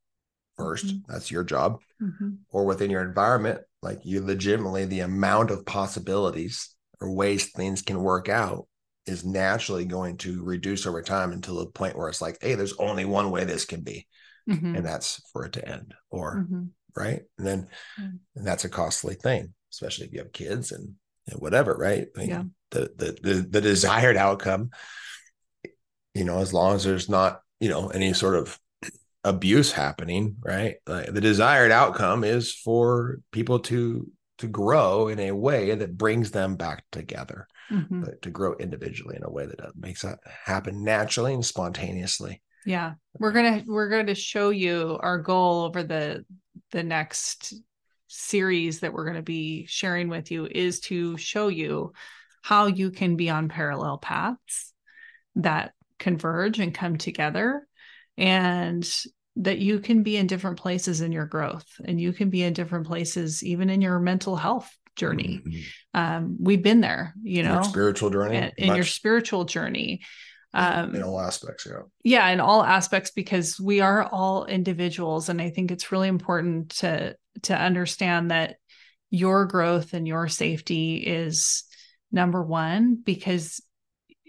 1st 0.61 0.85
mm-hmm. 0.85 1.13
that's 1.13 1.31
your 1.31 1.43
job 1.43 1.81
mm-hmm. 2.01 2.31
or 2.51 2.65
within 2.65 2.91
your 2.91 3.03
environment 3.03 3.61
like 3.87 4.01
you 4.05 4.25
legitimately 4.25 4.85
the 4.85 5.01
amount 5.01 5.51
of 5.51 5.67
possibilities 5.67 6.75
or 7.01 7.11
ways 7.11 7.51
things 7.51 7.83
can 7.83 8.01
work 8.01 8.29
out 8.29 8.67
is 9.07 9.25
naturally 9.25 9.85
going 9.85 10.17
to 10.17 10.43
reduce 10.43 10.87
over 10.87 11.01
time 11.01 11.33
until 11.33 11.57
the 11.59 11.67
point 11.67 11.97
where 11.97 12.09
it's 12.09 12.23
like 12.23 12.39
hey 12.41 12.55
there's 12.55 12.77
only 12.79 13.05
one 13.05 13.31
way 13.31 13.45
this 13.45 13.65
can 13.65 13.83
be 13.83 14.07
mm-hmm. 14.49 14.75
and 14.75 14.85
that's 14.85 15.23
for 15.33 15.45
it 15.45 15.53
to 15.53 15.69
end 15.69 15.95
or 16.11 16.37
mm-hmm. 16.37 16.65
right 16.95 17.23
and 17.39 17.47
then 17.47 17.69
mm. 18.01 18.19
and 18.35 18.47
that's 18.47 18.65
a 18.65 18.69
costly 18.69 19.15
thing 19.15 19.55
especially 19.73 20.07
if 20.07 20.13
you 20.13 20.19
have 20.19 20.33
kids 20.33 20.73
and 20.73 20.95
whatever, 21.35 21.75
right? 21.75 22.07
I 22.15 22.19
mean, 22.19 22.29
yeah. 22.29 22.43
The, 22.71 22.91
the 22.97 23.19
the 23.23 23.35
the 23.49 23.61
desired 23.61 24.17
outcome, 24.17 24.71
you 26.15 26.25
know, 26.25 26.39
as 26.39 26.53
long 26.53 26.75
as 26.75 26.85
there's 26.85 27.09
not, 27.09 27.41
you 27.61 27.69
know, 27.69 27.89
any 27.89 28.13
sort 28.13 28.35
of 28.35 28.59
abuse 29.27 29.73
happening, 29.73 30.37
right? 30.41 30.77
Like 30.87 31.13
the 31.13 31.21
desired 31.21 31.73
outcome 31.73 32.25
is 32.25 32.55
for 32.55 33.19
people 33.33 33.59
to 33.61 34.11
to 34.39 34.47
grow 34.47 35.09
in 35.09 35.19
a 35.19 35.33
way 35.33 35.75
that 35.75 35.97
brings 35.97 36.31
them 36.31 36.57
back 36.57 36.85
together, 36.93 37.49
mm-hmm. 37.71 38.05
to 38.23 38.31
grow 38.31 38.55
individually 38.55 39.17
in 39.17 39.25
a 39.25 39.31
way 39.31 39.47
that 39.47 39.59
makes 39.77 40.03
that 40.03 40.19
happen 40.45 40.85
naturally 40.85 41.35
and 41.35 41.45
spontaneously. 41.45 42.41
Yeah, 42.65 42.95
we're 43.19 43.33
gonna 43.33 43.65
we're 43.67 43.89
going 43.89 44.07
to 44.07 44.15
show 44.15 44.51
you 44.51 44.99
our 45.01 45.19
goal 45.19 45.65
over 45.65 45.83
the 45.83 46.25
the 46.71 46.85
next 46.85 47.55
series 48.09 48.81
that 48.81 48.93
we're 48.93 49.05
going 49.05 49.17
to 49.17 49.23
be 49.23 49.67
sharing 49.67 50.09
with 50.09 50.31
you 50.31 50.47
is 50.49 50.81
to 50.81 51.17
show 51.17 51.49
you 51.49 51.93
how 52.43 52.67
you 52.67 52.93
can 52.93 53.17
be 53.17 53.29
on 53.29 53.49
parallel 53.49 53.99
paths 53.99 54.73
that 55.35 55.73
converge 55.99 56.61
and 56.61 56.73
come 56.73 56.97
together 56.97 57.67
and 58.17 58.89
that 59.37 59.59
you 59.59 59.79
can 59.81 60.03
be 60.03 60.17
in 60.17 60.27
different 60.27 60.59
places 60.59 61.01
in 61.01 61.13
your 61.13 61.27
growth 61.27 61.67
and 61.85 62.01
you 62.01 62.13
can 62.13 62.31
be 62.31 62.43
in 62.43 62.53
different 62.53 62.87
places 62.87 63.45
even 63.45 63.71
in 63.71 63.81
your 63.81 63.99
mental 63.99 64.37
health 64.37 64.71
journey. 64.97 65.43
Mm-hmm. 65.47 66.01
um, 66.01 66.37
we've 66.41 66.63
been 66.63 66.81
there 66.81 67.15
you 67.23 67.43
know 67.43 67.55
your 67.55 67.65
spiritual 67.65 68.11
journey? 68.11 68.37
in, 68.37 68.53
in 68.57 68.75
your 68.75 68.85
spiritual 68.85 69.45
journey. 69.45 70.01
Um, 70.55 70.95
in 70.95 71.03
all 71.03 71.21
aspects 71.21 71.67
yeah. 71.67 71.83
yeah 72.03 72.29
in 72.29 72.41
all 72.41 72.63
aspects 72.63 73.11
because 73.11 73.61
we 73.61 73.81
are 73.81 74.05
all 74.05 74.47
individuals 74.47 75.29
and 75.29 75.43
i 75.43 75.51
think 75.51 75.71
it's 75.71 75.93
really 75.93 76.09
important 76.09 76.71
to 76.79 77.15
to 77.43 77.55
understand 77.55 78.31
that 78.31 78.57
your 79.11 79.45
growth 79.45 79.93
and 79.93 80.09
your 80.09 80.29
safety 80.29 80.97
is 80.97 81.65
number 82.11 82.43
one 82.43 83.01
because 83.05 83.61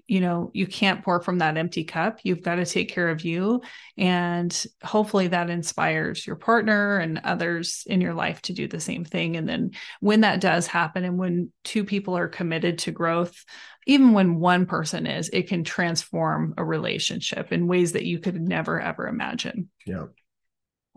you 0.07 0.21
know 0.21 0.51
you 0.53 0.65
can't 0.65 1.03
pour 1.03 1.21
from 1.21 1.39
that 1.39 1.57
empty 1.57 1.83
cup. 1.83 2.19
You've 2.23 2.41
got 2.41 2.55
to 2.55 2.65
take 2.65 2.89
care 2.89 3.09
of 3.09 3.25
you 3.25 3.61
and 3.97 4.65
hopefully 4.83 5.27
that 5.27 5.49
inspires 5.49 6.25
your 6.25 6.37
partner 6.37 6.97
and 6.97 7.19
others 7.23 7.83
in 7.87 8.01
your 8.01 8.13
life 8.13 8.41
to 8.43 8.53
do 8.53 8.67
the 8.67 8.79
same 8.79 9.03
thing. 9.03 9.35
And 9.35 9.47
then 9.47 9.71
when 9.99 10.21
that 10.21 10.41
does 10.41 10.67
happen 10.67 11.03
and 11.03 11.17
when 11.17 11.51
two 11.63 11.83
people 11.83 12.17
are 12.17 12.27
committed 12.27 12.79
to 12.79 12.91
growth 12.91 13.43
even 13.85 14.11
when 14.11 14.39
one 14.39 14.65
person 14.65 15.07
is 15.07 15.29
it 15.29 15.47
can 15.47 15.63
transform 15.63 16.53
a 16.57 16.63
relationship 16.63 17.51
in 17.51 17.67
ways 17.67 17.93
that 17.93 18.05
you 18.05 18.19
could 18.19 18.39
never 18.39 18.79
ever 18.79 19.07
imagine. 19.07 19.69
Yeah. 19.85 20.05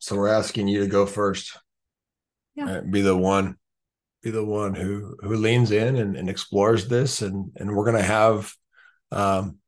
So 0.01 0.17
we're 0.17 0.29
asking 0.29 0.69
you 0.69 0.81
to 0.81 0.87
go 0.87 1.07
first. 1.07 1.59
Yeah. 2.55 2.77
Right? 2.77 2.91
be 2.91 3.01
the 3.01 3.17
one 3.17 3.57
be 4.23 4.31
the 4.31 4.45
one 4.45 4.75
who 4.75 5.17
who 5.21 5.37
leans 5.37 5.71
in 5.71 5.97
and, 5.97 6.17
and 6.17 6.29
explores 6.29 6.89
this 6.89 7.23
and 7.23 7.51
and 7.57 7.75
we're 7.75 7.85
going 7.85 7.97
to 7.97 8.03
have 8.03 8.53
um, 9.13 9.59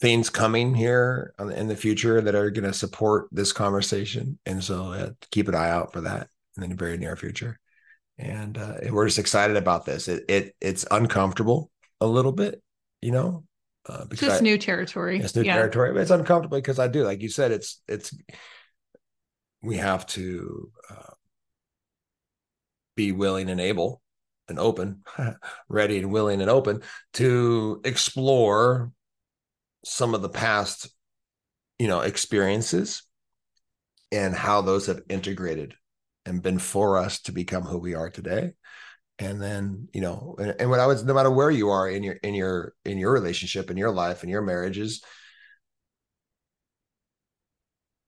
things 0.00 0.28
coming 0.30 0.74
here 0.74 1.34
in 1.38 1.68
the 1.68 1.76
future 1.76 2.20
that 2.20 2.34
are 2.34 2.50
going 2.50 2.64
to 2.64 2.72
support 2.72 3.28
this 3.32 3.52
conversation. 3.52 4.38
And 4.44 4.62
so 4.62 4.92
uh, 4.92 5.10
keep 5.30 5.48
an 5.48 5.54
eye 5.54 5.70
out 5.70 5.92
for 5.92 6.02
that 6.02 6.28
in 6.56 6.68
the 6.68 6.76
very 6.76 6.98
near 6.98 7.16
future. 7.16 7.58
And 8.18 8.56
uh, 8.56 8.74
we're 8.90 9.06
just 9.06 9.18
excited 9.18 9.56
about 9.56 9.84
this. 9.84 10.08
It, 10.08 10.24
it 10.28 10.56
it's 10.60 10.86
uncomfortable 10.90 11.70
a 12.00 12.06
little 12.06 12.32
bit, 12.32 12.62
you 13.02 13.12
know, 13.12 13.44
uh, 13.86 14.04
because 14.06 14.28
it's 14.28 14.40
I, 14.40 14.44
new 14.44 14.58
territory. 14.58 15.20
It's 15.20 15.36
new 15.36 15.42
yeah. 15.42 15.54
territory, 15.54 15.92
but 15.92 16.00
it's 16.00 16.10
uncomfortable 16.10 16.58
because 16.58 16.78
I 16.78 16.88
do, 16.88 17.04
like 17.04 17.20
you 17.22 17.28
said, 17.28 17.52
it's 17.52 17.82
it's 17.86 18.16
we 19.62 19.76
have 19.76 20.06
to 20.08 20.70
uh, 20.90 21.12
be 22.94 23.12
willing 23.12 23.50
and 23.50 23.60
able 23.60 24.00
and 24.48 24.58
open, 24.58 25.02
ready 25.68 25.98
and 25.98 26.10
willing 26.10 26.40
and 26.40 26.50
open 26.50 26.82
to 27.14 27.80
explore 27.84 28.92
some 29.84 30.14
of 30.14 30.22
the 30.22 30.28
past, 30.28 30.88
you 31.78 31.88
know, 31.88 32.00
experiences 32.00 33.02
and 34.12 34.34
how 34.34 34.60
those 34.60 34.86
have 34.86 35.02
integrated 35.08 35.74
and 36.24 36.42
been 36.42 36.58
for 36.58 36.98
us 36.98 37.20
to 37.22 37.32
become 37.32 37.62
who 37.62 37.78
we 37.78 37.94
are 37.94 38.10
today. 38.10 38.52
And 39.18 39.40
then, 39.40 39.88
you 39.94 40.00
know, 40.00 40.36
and, 40.38 40.54
and 40.58 40.70
what 40.70 40.80
I 40.80 40.86
was 40.86 41.04
no 41.04 41.14
matter 41.14 41.30
where 41.30 41.50
you 41.50 41.70
are 41.70 41.88
in 41.88 42.02
your 42.02 42.14
in 42.14 42.34
your 42.34 42.74
in 42.84 42.98
your 42.98 43.12
relationship, 43.12 43.70
in 43.70 43.76
your 43.76 43.90
life, 43.90 44.22
in 44.22 44.28
your 44.28 44.42
marriages, 44.42 45.02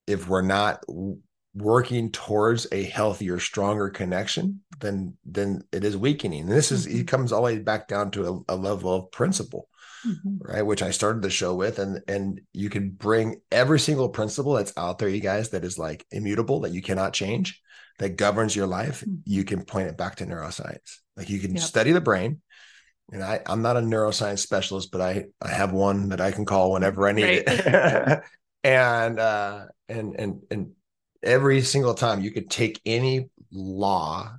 if 0.06 0.28
we're 0.28 0.42
not 0.42 0.84
working 1.58 2.10
towards 2.10 2.66
a 2.72 2.84
healthier, 2.84 3.38
stronger 3.38 3.90
connection, 3.90 4.60
then 4.80 5.16
then 5.24 5.62
it 5.72 5.84
is 5.84 5.96
weakening. 5.96 6.42
And 6.42 6.52
this 6.52 6.72
is 6.72 6.86
mm-hmm. 6.86 7.00
it 7.00 7.08
comes 7.08 7.32
all 7.32 7.40
the 7.40 7.56
way 7.56 7.58
back 7.58 7.88
down 7.88 8.10
to 8.12 8.44
a, 8.48 8.54
a 8.54 8.56
level 8.56 8.94
of 8.94 9.10
principle, 9.10 9.68
mm-hmm. 10.06 10.38
right? 10.40 10.62
Which 10.62 10.82
I 10.82 10.90
started 10.90 11.22
the 11.22 11.30
show 11.30 11.54
with, 11.54 11.78
and 11.78 12.00
and 12.08 12.40
you 12.52 12.70
can 12.70 12.90
bring 12.90 13.40
every 13.50 13.80
single 13.80 14.08
principle 14.08 14.54
that's 14.54 14.72
out 14.76 14.98
there, 14.98 15.08
you 15.08 15.20
guys, 15.20 15.50
that 15.50 15.64
is 15.64 15.78
like 15.78 16.06
immutable 16.10 16.60
that 16.60 16.72
you 16.72 16.82
cannot 16.82 17.12
change, 17.12 17.60
that 17.98 18.16
governs 18.16 18.54
your 18.54 18.66
life. 18.66 19.00
Mm-hmm. 19.00 19.16
You 19.24 19.44
can 19.44 19.64
point 19.64 19.88
it 19.88 19.96
back 19.96 20.16
to 20.16 20.26
neuroscience. 20.26 20.98
Like 21.16 21.28
you 21.28 21.40
can 21.40 21.54
yep. 21.54 21.62
study 21.62 21.92
the 21.92 22.00
brain. 22.00 22.40
And 23.10 23.24
I, 23.24 23.40
I'm 23.46 23.62
not 23.62 23.78
a 23.78 23.80
neuroscience 23.80 24.40
specialist, 24.40 24.92
but 24.92 25.00
I, 25.00 25.24
I 25.40 25.48
have 25.48 25.72
one 25.72 26.10
that 26.10 26.20
I 26.20 26.30
can 26.30 26.44
call 26.44 26.72
whenever 26.72 27.08
I 27.08 27.12
need 27.12 27.24
right. 27.24 27.42
it. 27.46 28.22
and 28.64 29.18
uh, 29.18 29.66
and 29.88 30.14
and 30.18 30.42
and 30.50 30.72
every 31.22 31.62
single 31.62 31.94
time 31.94 32.20
you 32.20 32.30
could 32.30 32.50
take 32.50 32.80
any 32.84 33.28
law 33.52 34.36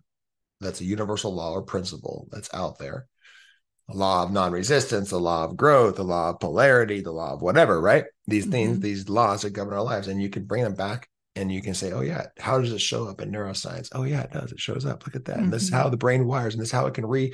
that's 0.62 0.82
a 0.82 0.86
universal 0.86 1.34
law 1.34 1.52
or 1.52 1.62
principle 1.62 2.28
that's 2.32 2.54
out 2.54 2.78
there 2.80 3.08
a 3.90 3.96
law 3.96 4.24
of 4.24 4.32
non-resistance 4.32 5.12
a 5.12 5.18
law 5.18 5.44
of 5.44 5.58
growth 5.58 6.00
a 6.00 6.04
law 6.04 6.30
of 6.30 6.40
polarity 6.40 7.02
the 7.02 7.12
law 7.12 7.34
of 7.34 7.42
whatever 7.42 7.82
right 7.82 8.06
these 8.28 8.44
mm-hmm. 8.44 8.52
things 8.52 8.80
these 8.80 9.10
laws 9.10 9.42
that 9.42 9.52
govern 9.52 9.74
our 9.74 9.84
lives 9.84 10.08
and 10.08 10.22
you 10.22 10.30
can 10.30 10.46
bring 10.46 10.64
them 10.64 10.76
back 10.76 11.10
and 11.36 11.52
you 11.52 11.62
can 11.62 11.74
say 11.74 11.92
oh 11.92 12.02
yeah 12.02 12.26
how 12.38 12.60
does 12.60 12.72
it 12.72 12.82
show 12.82 13.08
up 13.08 13.22
in 13.22 13.32
neuroscience 13.32 13.90
oh 13.94 14.04
yeah 14.04 14.22
it 14.22 14.32
does 14.32 14.52
it 14.52 14.60
shows 14.60 14.86
up 14.86 15.06
look 15.06 15.16
at 15.16 15.26
that 15.26 15.36
mm-hmm. 15.36 15.46
and 15.46 15.54
this 15.54 15.64
is 15.64 15.70
how 15.72 15.84
mm-hmm. 15.84 15.92
the 15.92 15.98
brain 15.98 16.26
wires 16.26 16.54
and 16.54 16.62
this 16.62 16.70
is 16.70 16.74
how 16.74 16.86
it 16.86 16.94
can 16.94 17.06
re 17.06 17.34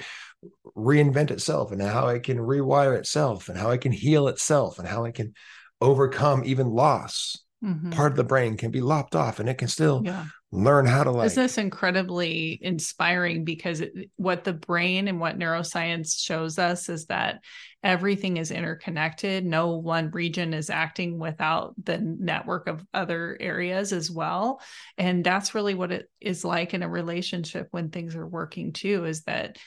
reinvent 0.78 1.32
itself 1.32 1.72
and 1.72 1.82
how 1.82 2.08
it 2.08 2.24
can 2.24 2.38
rewire 2.38 2.98
itself 2.98 3.50
and 3.50 3.58
how 3.58 3.72
it 3.72 3.82
can 3.82 3.92
heal 3.92 4.28
itself 4.28 4.80
and 4.80 4.88
how 4.88 5.06
it 5.06 5.16
can 5.16 5.34
overcome 5.82 6.44
even 6.46 6.68
loss 6.68 7.45
mm-hmm. 7.66 7.90
part 7.92 8.12
of 8.12 8.18
the 8.18 8.24
brain 8.24 8.58
can 8.58 8.72
be 8.72 8.82
lopped 8.82 9.16
off 9.16 9.40
and 9.40 9.50
it 9.50 9.58
can 9.58 9.68
still 9.68 10.02
yeah. 10.06 10.26
learn 10.52 10.86
how 10.86 11.04
to 11.04 11.12
like 11.12 11.26
is 11.26 11.36
this 11.36 11.58
incredibly 11.58 12.60
inspiring 12.62 13.44
because 13.44 13.82
it, 13.82 13.92
what 14.16 14.44
the 14.44 14.54
brain 14.54 15.08
and 15.08 15.20
what 15.20 15.40
neuroscience 15.40 16.20
shows 16.20 16.60
us 16.60 16.88
is 16.90 17.08
that 17.08 17.40
everything 17.84 18.38
is 18.38 18.52
interconnected 18.52 19.46
no 19.46 19.78
one 19.78 20.12
region 20.12 20.54
is 20.54 20.70
acting 20.70 21.18
without 21.18 21.74
the 21.84 21.98
network 21.98 22.68
of 22.68 22.86
other 22.94 23.36
areas 23.40 23.92
as 23.92 24.12
well 24.12 24.62
and 24.98 25.24
that's 25.24 25.56
really 25.56 25.74
what 25.74 25.92
it 25.92 26.10
is 26.22 26.46
like 26.46 26.74
in 26.74 26.84
a 26.84 26.90
relationship 26.90 27.68
when 27.72 27.90
things 27.90 28.16
are 28.16 28.28
working 28.28 28.72
too 28.74 29.06
is 29.06 29.24
that 29.24 29.58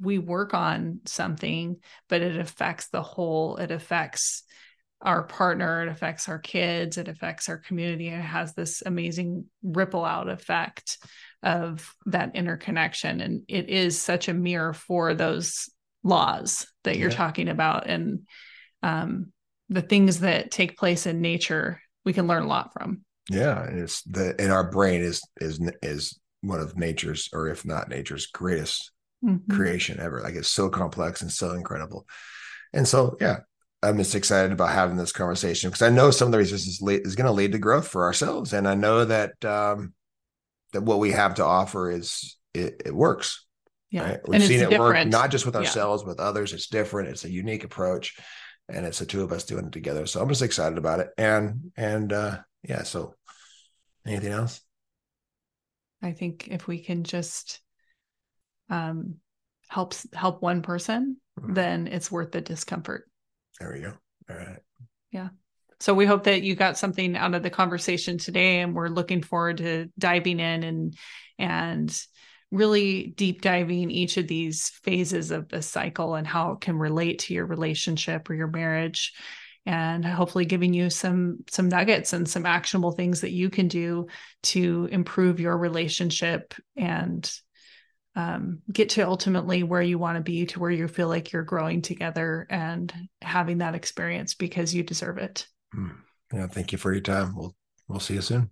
we 0.00 0.18
work 0.18 0.54
on 0.54 1.00
something 1.06 1.76
but 2.08 2.22
it 2.22 2.38
affects 2.38 2.88
the 2.88 3.02
whole 3.02 3.56
it 3.56 3.72
affects 3.72 4.44
our 5.02 5.22
partner 5.22 5.82
it 5.82 5.88
affects 5.88 6.28
our 6.28 6.38
kids 6.38 6.98
it 6.98 7.08
affects 7.08 7.48
our 7.48 7.58
community 7.58 8.08
it 8.08 8.20
has 8.20 8.54
this 8.54 8.82
amazing 8.84 9.44
ripple 9.62 10.04
out 10.04 10.28
effect 10.28 10.98
of 11.42 11.94
that 12.06 12.34
interconnection 12.34 13.20
and 13.20 13.42
it 13.48 13.68
is 13.68 14.00
such 14.00 14.28
a 14.28 14.34
mirror 14.34 14.72
for 14.72 15.14
those 15.14 15.70
laws 16.02 16.66
that 16.84 16.96
you're 16.96 17.10
yeah. 17.10 17.16
talking 17.16 17.48
about 17.48 17.86
and 17.86 18.20
um, 18.82 19.32
the 19.68 19.82
things 19.82 20.20
that 20.20 20.50
take 20.50 20.76
place 20.76 21.06
in 21.06 21.20
nature 21.20 21.80
we 22.04 22.12
can 22.12 22.26
learn 22.26 22.42
a 22.42 22.48
lot 22.48 22.72
from 22.72 23.02
yeah 23.30 23.62
and 23.64 23.78
it's 23.78 24.02
the 24.02 24.34
and 24.40 24.50
our 24.50 24.70
brain 24.70 25.00
is 25.00 25.22
is 25.40 25.60
is 25.82 26.18
one 26.40 26.60
of 26.60 26.76
nature's 26.76 27.28
or 27.32 27.48
if 27.48 27.64
not 27.64 27.88
nature's 27.88 28.26
greatest 28.26 28.90
mm-hmm. 29.24 29.54
creation 29.54 30.00
ever 30.00 30.20
like 30.22 30.34
it's 30.34 30.48
so 30.48 30.68
complex 30.68 31.22
and 31.22 31.30
so 31.30 31.52
incredible 31.52 32.06
and 32.72 32.86
so 32.86 33.16
yeah 33.20 33.38
i'm 33.82 33.98
just 33.98 34.14
excited 34.14 34.52
about 34.52 34.70
having 34.70 34.96
this 34.96 35.12
conversation 35.12 35.70
because 35.70 35.82
i 35.82 35.90
know 35.90 36.10
some 36.10 36.26
of 36.26 36.32
the 36.32 36.38
resistance 36.38 36.80
is 36.82 37.16
going 37.16 37.26
to 37.26 37.32
lead 37.32 37.52
to 37.52 37.58
growth 37.58 37.88
for 37.88 38.04
ourselves 38.04 38.52
and 38.52 38.66
i 38.68 38.74
know 38.74 39.04
that 39.04 39.42
um 39.44 39.92
that 40.72 40.82
what 40.82 40.98
we 40.98 41.12
have 41.12 41.34
to 41.34 41.44
offer 41.44 41.90
is 41.90 42.36
it, 42.54 42.82
it 42.86 42.94
works 42.94 43.46
yeah 43.90 44.10
right? 44.10 44.28
we've 44.28 44.42
seen 44.42 44.60
it 44.60 44.70
different. 44.70 44.80
work 44.80 45.06
not 45.08 45.30
just 45.30 45.46
with 45.46 45.56
ourselves 45.56 46.02
yeah. 46.02 46.08
with 46.08 46.20
others 46.20 46.52
it's 46.52 46.66
different 46.66 47.08
it's 47.08 47.24
a 47.24 47.30
unique 47.30 47.64
approach 47.64 48.18
and 48.68 48.84
it's 48.84 48.98
the 48.98 49.06
two 49.06 49.22
of 49.22 49.32
us 49.32 49.44
doing 49.44 49.66
it 49.66 49.72
together 49.72 50.06
so 50.06 50.20
i'm 50.20 50.28
just 50.28 50.42
excited 50.42 50.78
about 50.78 51.00
it 51.00 51.08
and 51.16 51.72
and 51.76 52.12
uh 52.12 52.38
yeah 52.62 52.82
so 52.82 53.14
anything 54.06 54.32
else 54.32 54.60
i 56.02 56.12
think 56.12 56.48
if 56.48 56.66
we 56.66 56.80
can 56.82 57.04
just 57.04 57.60
um 58.70 59.14
helps 59.68 60.06
help 60.12 60.42
one 60.42 60.62
person 60.62 61.16
mm-hmm. 61.38 61.54
then 61.54 61.86
it's 61.86 62.10
worth 62.10 62.32
the 62.32 62.40
discomfort 62.40 63.08
there 63.60 63.72
we 63.72 63.80
go. 63.80 63.92
All 64.30 64.36
right. 64.36 64.58
Yeah. 65.10 65.28
So 65.80 65.94
we 65.94 66.06
hope 66.06 66.24
that 66.24 66.42
you 66.42 66.54
got 66.54 66.76
something 66.76 67.16
out 67.16 67.34
of 67.34 67.42
the 67.42 67.50
conversation 67.50 68.18
today 68.18 68.60
and 68.60 68.74
we're 68.74 68.88
looking 68.88 69.22
forward 69.22 69.58
to 69.58 69.88
diving 69.98 70.40
in 70.40 70.62
and 70.64 70.96
and 71.38 72.02
really 72.50 73.08
deep 73.16 73.42
diving 73.42 73.90
each 73.90 74.16
of 74.16 74.26
these 74.26 74.70
phases 74.82 75.30
of 75.30 75.48
the 75.48 75.62
cycle 75.62 76.14
and 76.14 76.26
how 76.26 76.52
it 76.52 76.60
can 76.60 76.78
relate 76.78 77.20
to 77.20 77.34
your 77.34 77.46
relationship 77.46 78.28
or 78.28 78.34
your 78.34 78.48
marriage 78.48 79.12
and 79.66 80.04
hopefully 80.04 80.46
giving 80.46 80.72
you 80.72 80.88
some 80.88 81.38
some 81.50 81.68
nuggets 81.68 82.12
and 82.12 82.28
some 82.28 82.46
actionable 82.46 82.92
things 82.92 83.20
that 83.20 83.32
you 83.32 83.50
can 83.50 83.68
do 83.68 84.06
to 84.42 84.88
improve 84.90 85.40
your 85.40 85.56
relationship 85.56 86.54
and 86.76 87.30
um, 88.18 88.60
get 88.72 88.90
to 88.90 89.02
ultimately 89.02 89.62
where 89.62 89.82
you 89.82 89.98
want 89.98 90.16
to 90.16 90.22
be 90.22 90.44
to 90.46 90.58
where 90.58 90.70
you 90.70 90.88
feel 90.88 91.08
like 91.08 91.32
you're 91.32 91.42
growing 91.42 91.80
together 91.80 92.46
and 92.50 92.92
having 93.22 93.58
that 93.58 93.74
experience 93.74 94.34
because 94.34 94.74
you 94.74 94.82
deserve 94.82 95.18
it 95.18 95.46
Hmm. 95.72 95.88
Yeah, 96.32 96.46
thank 96.46 96.72
you 96.72 96.78
for 96.78 96.92
your 96.92 97.00
time. 97.00 97.34
We'll 97.34 97.54
we'll 97.88 98.00
see 98.00 98.14
you 98.14 98.22
soon. 98.22 98.50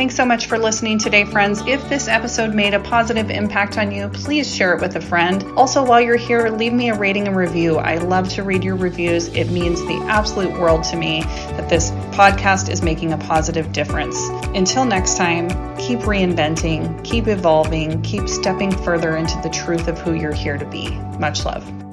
Thanks 0.00 0.16
so 0.16 0.24
much 0.24 0.46
for 0.46 0.58
listening 0.58 0.98
today, 0.98 1.26
friends. 1.26 1.60
If 1.66 1.86
this 1.90 2.08
episode 2.08 2.54
made 2.54 2.72
a 2.72 2.80
positive 2.80 3.28
impact 3.28 3.76
on 3.76 3.92
you, 3.92 4.08
please 4.08 4.50
share 4.50 4.74
it 4.74 4.80
with 4.80 4.96
a 4.96 5.00
friend. 5.02 5.44
Also, 5.58 5.84
while 5.84 6.00
you're 6.00 6.16
here, 6.16 6.48
leave 6.48 6.72
me 6.72 6.88
a 6.88 6.94
rating 6.96 7.26
and 7.26 7.36
review. 7.36 7.76
I 7.76 7.96
love 7.96 8.30
to 8.30 8.42
read 8.42 8.64
your 8.64 8.76
reviews. 8.76 9.28
It 9.28 9.50
means 9.50 9.78
the 9.82 10.02
absolute 10.08 10.58
world 10.58 10.84
to 10.84 10.96
me 10.96 11.20
that 11.20 11.68
this 11.68 11.90
podcast 12.16 12.70
is 12.70 12.80
making 12.80 13.12
a 13.12 13.18
positive 13.18 13.72
difference. 13.72 14.18
Until 14.54 14.86
next 14.86 15.18
time, 15.18 15.48
keep 15.76 15.98
reinventing, 15.98 17.04
keep 17.04 17.28
evolving, 17.28 18.00
keep 18.00 18.26
stepping 18.26 18.72
further 18.72 19.18
into 19.18 19.38
the 19.42 19.50
truth 19.50 19.86
of 19.86 19.98
who 19.98 20.14
you're 20.14 20.32
here 20.32 20.56
to 20.56 20.64
be. 20.64 20.88
Much 21.18 21.44
love. 21.44 21.89